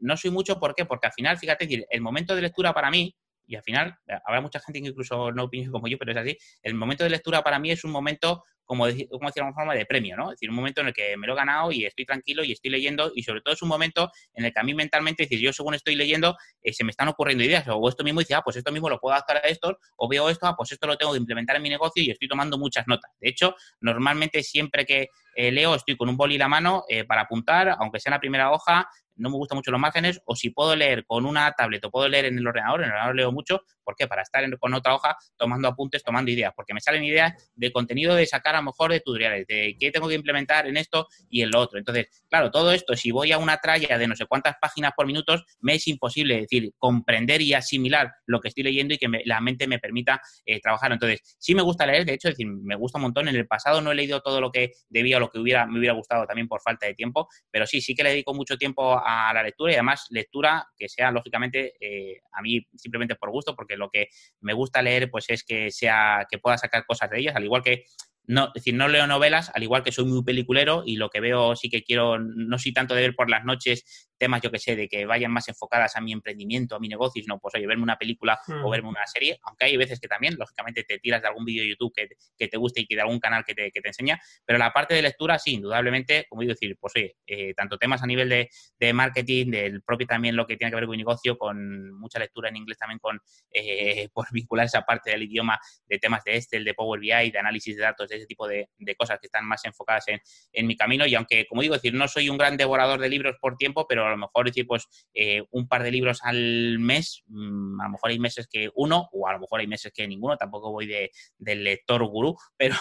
[0.00, 0.84] no soy mucho, ¿por qué?
[0.84, 4.60] Porque al final, fíjate, el momento de lectura para mí, y al final, habrá mucha
[4.60, 7.58] gente que incluso no opine como yo, pero es así, el momento de lectura para
[7.58, 10.30] mí es un momento como, decir, como decir, una forma de premio, ¿no?
[10.30, 12.52] Es decir, un momento en el que me lo he ganado y estoy tranquilo y
[12.52, 15.28] estoy leyendo y sobre todo es un momento en el que a mí mentalmente, es
[15.28, 18.34] decir, yo según estoy leyendo, eh, se me están ocurriendo ideas o esto mismo dice,
[18.34, 20.86] ah, pues esto mismo lo puedo adaptar a esto o veo esto, ah, pues esto
[20.86, 23.10] lo tengo que implementar en mi negocio y estoy tomando muchas notas.
[23.20, 27.04] De hecho, normalmente siempre que eh, leo estoy con un boli en la mano eh,
[27.04, 30.34] para apuntar, aunque sea en la primera hoja, no me gustan mucho los márgenes, o
[30.34, 33.16] si puedo leer con una tablet o puedo leer en el ordenador, en el ordenador
[33.16, 34.06] leo mucho, ¿por qué?
[34.06, 38.14] Para estar con otra hoja tomando apuntes, tomando ideas, porque me salen ideas de contenido
[38.14, 41.42] de sacar a lo mejor de tutoriales, de qué tengo que implementar en esto y
[41.42, 41.78] en lo otro.
[41.78, 45.06] Entonces, claro, todo esto, si voy a una tralla de no sé cuántas páginas por
[45.06, 49.40] minutos, me es imposible, decir, comprender y asimilar lo que estoy leyendo y que la
[49.40, 50.92] mente me permita eh, trabajar.
[50.92, 53.28] Entonces, sí me gusta leer, de hecho, decir, me gusta un montón.
[53.28, 55.94] En el pasado no he leído todo lo que debía lo que hubiera, me hubiera
[55.94, 59.32] gustado también por falta de tiempo, pero sí, sí que le dedico mucho tiempo a
[59.32, 63.76] la lectura y además lectura que sea, lógicamente, eh, a mí simplemente por gusto, porque
[63.76, 64.08] lo que
[64.40, 67.62] me gusta leer pues es que sea que pueda sacar cosas de ellas, al igual
[67.62, 67.84] que
[68.24, 71.20] no, es decir, no leo novelas, al igual que soy muy peliculero y lo que
[71.20, 74.60] veo sí que quiero, no soy tanto de ver por las noches temas, yo que
[74.60, 77.66] sé, de que vayan más enfocadas a mi emprendimiento, a mi negocio, sino pues oye,
[77.66, 78.70] verme una película o hmm.
[78.70, 81.70] verme una serie, aunque hay veces que también, lógicamente, te tiras de algún vídeo de
[81.70, 82.08] YouTube que,
[82.38, 84.72] que, te guste y que de algún canal que te, que te, enseña, pero la
[84.72, 88.28] parte de lectura, sí, indudablemente, como digo, decir, pues oye, eh, tanto temas a nivel
[88.28, 88.48] de,
[88.78, 92.20] de, marketing, del propio también lo que tiene que ver con mi negocio, con mucha
[92.20, 93.18] lectura en inglés también, con
[93.50, 97.38] eh, por vincular esa parte del idioma de temas de Excel, de Power BI, de
[97.40, 100.20] análisis de datos, ese tipo de, cosas que están más enfocadas en,
[100.52, 103.36] en mi camino y aunque, como digo, decir, no soy un gran devorador de libros
[103.40, 107.22] por tiempo, pero a lo mejor decir, pues eh, un par de libros al mes,
[107.26, 110.06] mm, a lo mejor hay meses que uno, o a lo mejor hay meses que
[110.06, 112.76] ninguno, tampoco voy de, lector gurú, pero,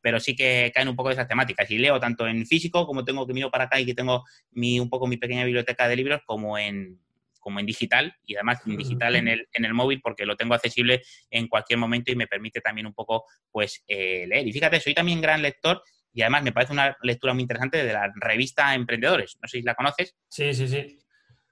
[0.00, 1.70] pero sí que caen un poco de esas temáticas.
[1.70, 4.80] Y leo tanto en físico, como tengo que miro para acá y que tengo mi,
[4.80, 7.03] un poco mi pequeña biblioteca de libros, como en,
[7.44, 10.54] como en digital y además en digital en el, en el móvil porque lo tengo
[10.54, 14.48] accesible en cualquier momento y me permite también un poco pues eh, leer.
[14.48, 15.82] Y fíjate, soy también gran lector
[16.12, 19.36] y además me parece una lectura muy interesante de la revista Emprendedores.
[19.42, 20.16] No sé si la conoces.
[20.28, 21.03] Sí, sí, sí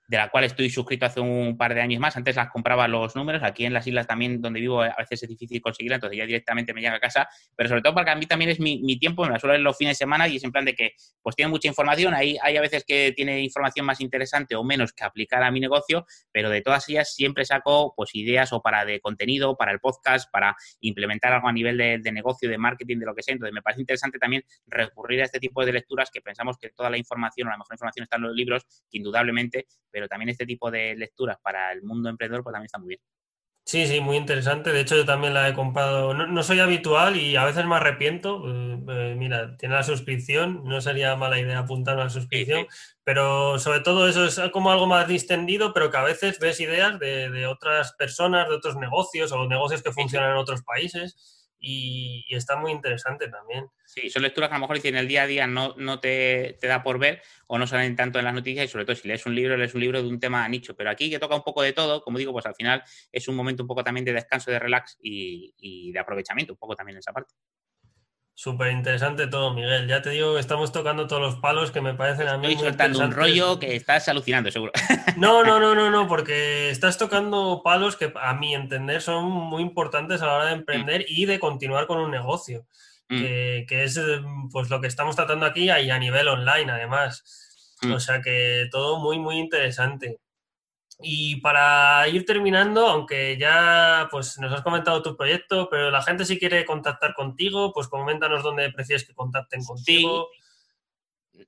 [0.07, 2.17] de la cual estoy suscrito hace un par de años más.
[2.17, 5.29] Antes las compraba los números, aquí en las islas también donde vivo a veces es
[5.29, 8.27] difícil conseguirla, entonces ya directamente me llega a casa, pero sobre todo porque a mí
[8.27, 10.65] también es mi, tiempo, me la suelo los fines de semana y es en plan
[10.65, 10.93] de que
[11.23, 14.93] pues tiene mucha información, hay, hay a veces que tiene información más interesante o menos
[14.93, 18.85] que aplicar a mi negocio, pero de todas ellas siempre saco pues ideas o para
[18.85, 22.99] de contenido, para el podcast, para implementar algo a nivel de, de negocio, de marketing,
[22.99, 26.11] de lo que sea, entonces me parece interesante también recurrir a este tipo de lecturas
[26.13, 28.99] que pensamos que toda la información o la mejor información está en los libros, que
[28.99, 32.89] indudablemente, pero también este tipo de lecturas para el mundo emprendedor, pues también está muy
[32.89, 33.01] bien.
[33.65, 34.73] Sí, sí, muy interesante.
[34.73, 36.13] De hecho, yo también la he comprado.
[36.15, 38.43] No, soy habitual y a veces me arrepiento.
[38.49, 42.67] Eh, eh, mira, tiene la suscripción, no sería mala idea apuntar a la suscripción,
[43.05, 46.99] pero sobre todo eso es como algo más distendido, pero que a veces ves ideas
[46.99, 52.27] de, de otras personas, de otros negocios o negocios que funcionan en otros países y,
[52.35, 53.69] está muy interesante también.
[53.87, 56.59] Sí, son lecturas que a lo mejor en el día a día no, no te,
[56.61, 59.07] te, da por ver o no salen tanto en las noticias y sobre todo si
[59.07, 60.75] lees un libro, lees un libro de un tema nicho.
[60.75, 62.83] Pero aquí que toca un poco de todo, como digo, pues al final
[63.13, 66.59] es un momento un poco también de descanso, de relax y, y de aprovechamiento, un
[66.59, 67.33] poco también en esa parte.
[68.35, 69.87] Súper interesante todo, Miguel.
[69.87, 72.49] Ya te digo que estamos tocando todos los palos que me parecen a mí.
[72.49, 74.73] Estoy soltando un rollo que estás alucinando, seguro.
[75.17, 79.63] No, no, no, no, no, porque estás tocando palos que a mi entender son muy
[79.63, 81.05] importantes a la hora de emprender mm.
[81.09, 82.67] y de continuar con un negocio,
[83.11, 83.21] mm.
[83.21, 84.01] que, es
[84.51, 87.77] pues lo que estamos tratando aquí y a nivel online, además.
[87.83, 87.93] Mm.
[87.93, 90.19] O sea que todo muy, muy interesante.
[91.03, 96.25] Y para ir terminando, aunque ya pues nos has comentado tu proyecto, pero la gente
[96.25, 100.29] si quiere contactar contigo, pues coméntanos dónde prefieres que contacten contigo.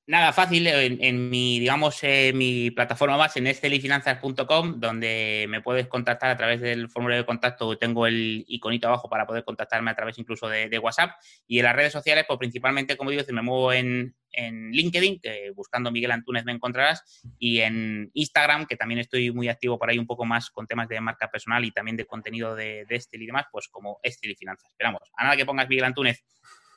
[0.06, 6.30] Nada, fácil, en, mi, digamos, eh, mi plataforma más, en estelifinanzas.com, donde me puedes contactar
[6.30, 10.18] a través del formulario de contacto, tengo el iconito abajo para poder contactarme a través
[10.18, 11.12] incluso de, WhatsApp.
[11.46, 15.90] Y en las redes sociales, pues principalmente, como digo, me muevo en, LinkedIn, que buscando
[15.90, 20.06] Miguel Antúnez me encontrarás, y en Instagram, que también estoy muy activo por ahí un
[20.06, 23.26] poco más con temas de marca personal y también de contenido de, de Estel y
[23.26, 24.70] demás, pues como Estel y Finanzas.
[24.70, 26.24] Esperamos, a nada que pongas Miguel Antúnez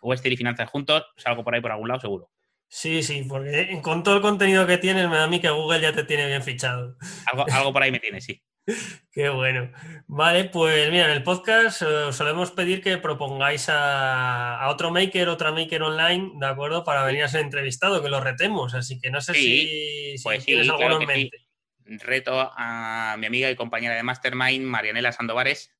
[0.01, 2.29] o Estel y Finanzas juntos, salgo por ahí por algún lado seguro.
[2.69, 5.81] Sí, sí, porque con todo el contenido que tienes, me da a mí que Google
[5.81, 6.97] ya te tiene bien fichado.
[7.25, 8.43] Algo, por ahí me tiene, sí.
[9.11, 9.71] Qué bueno.
[10.07, 15.53] Vale, pues mira, en el podcast eh, solemos pedir que propongáis a, otro maker, otra
[15.53, 16.83] maker online, ¿de acuerdo?
[16.83, 18.73] Para venir a ser entrevistado, que lo retemos.
[18.73, 21.37] Así que no sé si, pues tienes alguno en mente.
[21.85, 25.76] Reto a mi amiga y compañera de Mastermind, Marianela Sandovares,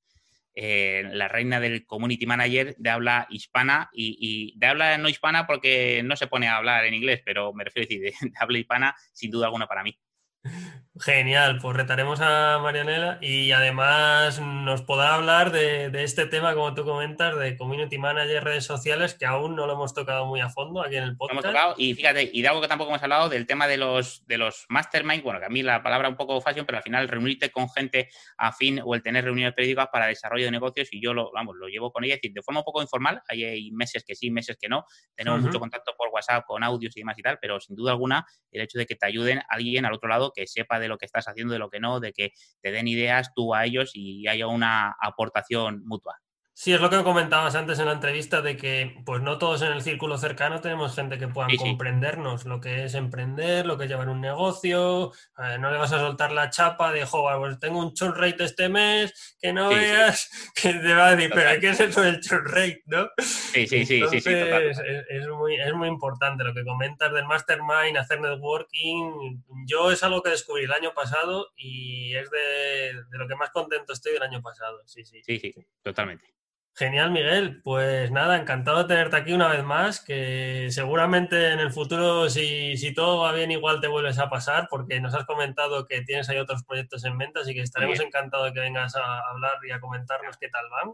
[0.60, 6.02] eh, la reina del community manager de habla hispana y, de habla no hispana porque
[6.04, 8.96] no se pone a hablar en inglés, pero me refiero a decir de habla hispana
[9.14, 10.00] sin duda alguna para mí.
[11.00, 16.86] Genial, pues retaremos a Marianela y además nos podrá hablar de, este tema, como tú
[16.86, 20.82] comentas, de Community Manager, redes sociales, que aún no lo hemos tocado muy a fondo
[20.82, 21.46] aquí en el podcast.
[21.46, 24.26] hemos tocado, y fíjate, y de algo que tampoco hemos hablado, del tema de los,
[24.26, 27.08] de los mastermind, bueno, que a mí la palabra un poco fashion, pero al final
[27.08, 31.14] reunirte con gente afín o el tener reuniones periódicas para desarrollo de negocios y yo
[31.14, 34.04] lo, vamos, lo llevo con ella, es decir, de forma un poco informal, hay, meses
[34.06, 34.86] que sí, meses que no,
[35.16, 38.26] tenemos mucho contacto por WhatsApp, con audios y demás y tal, pero sin duda alguna
[38.52, 41.06] el hecho de que te ayuden alguien al otro lado que sepa de lo que
[41.06, 42.32] estás haciendo, de lo que no, de que
[42.62, 46.20] te den ideas tú a ellos y haya una aportación mutua.
[46.60, 49.74] Sí, es lo que comentabas antes en la entrevista de que pues no todos en
[49.74, 53.92] el círculo cercano tenemos gente que puedan comprendernos lo que es emprender, lo que es
[53.92, 57.78] llevar un negocio, eh, no le vas a soltar la chapa de, joder, pues tengo
[57.78, 61.70] un churn rate este mes, que no veas, que te va a decir, pero ¿qué
[61.70, 63.08] es eso del churn rate, no?
[63.20, 68.20] Sí, sí, sí, sí, Es, muy, es muy importante lo que comentas del mastermind, hacer
[68.20, 69.44] networking.
[69.68, 73.52] Yo es algo que descubrí el año pasado y es de, de lo que más
[73.52, 75.22] contento estoy del año pasado, sí, sí.
[75.24, 75.54] Sí, sí,
[75.84, 76.36] totalmente.
[76.78, 77.60] Genial, Miguel.
[77.64, 82.78] Pues nada, encantado de tenerte aquí una vez más, que seguramente en el futuro, si,
[82.78, 86.30] si, todo va bien, igual te vuelves a pasar, porque nos has comentado que tienes
[86.30, 89.72] ahí otros proyectos en mente, así que estaremos encantados de que vengas a hablar y
[89.72, 90.94] a comentarnos qué tal van.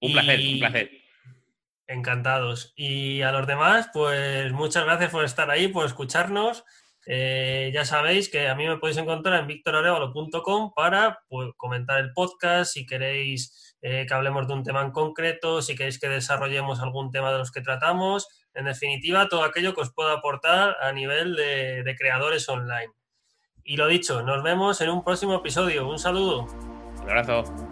[0.00, 0.90] Un placer, un placer.
[1.86, 2.74] Encantados.
[2.76, 6.62] Y a los demás, pues muchas gracias por estar ahí, por escucharnos.
[7.06, 12.12] Eh, ya sabéis que a mí me podéis encontrar en victorarevalo.com para pues, comentar el
[12.12, 16.80] podcast, si queréis eh, que hablemos de un tema en concreto, si queréis que desarrollemos
[16.80, 20.92] algún tema de los que tratamos, en definitiva, todo aquello que os pueda aportar a
[20.92, 22.92] nivel de, de creadores online.
[23.64, 25.88] Y lo dicho, nos vemos en un próximo episodio.
[25.88, 26.46] Un saludo.
[27.02, 27.71] Un abrazo.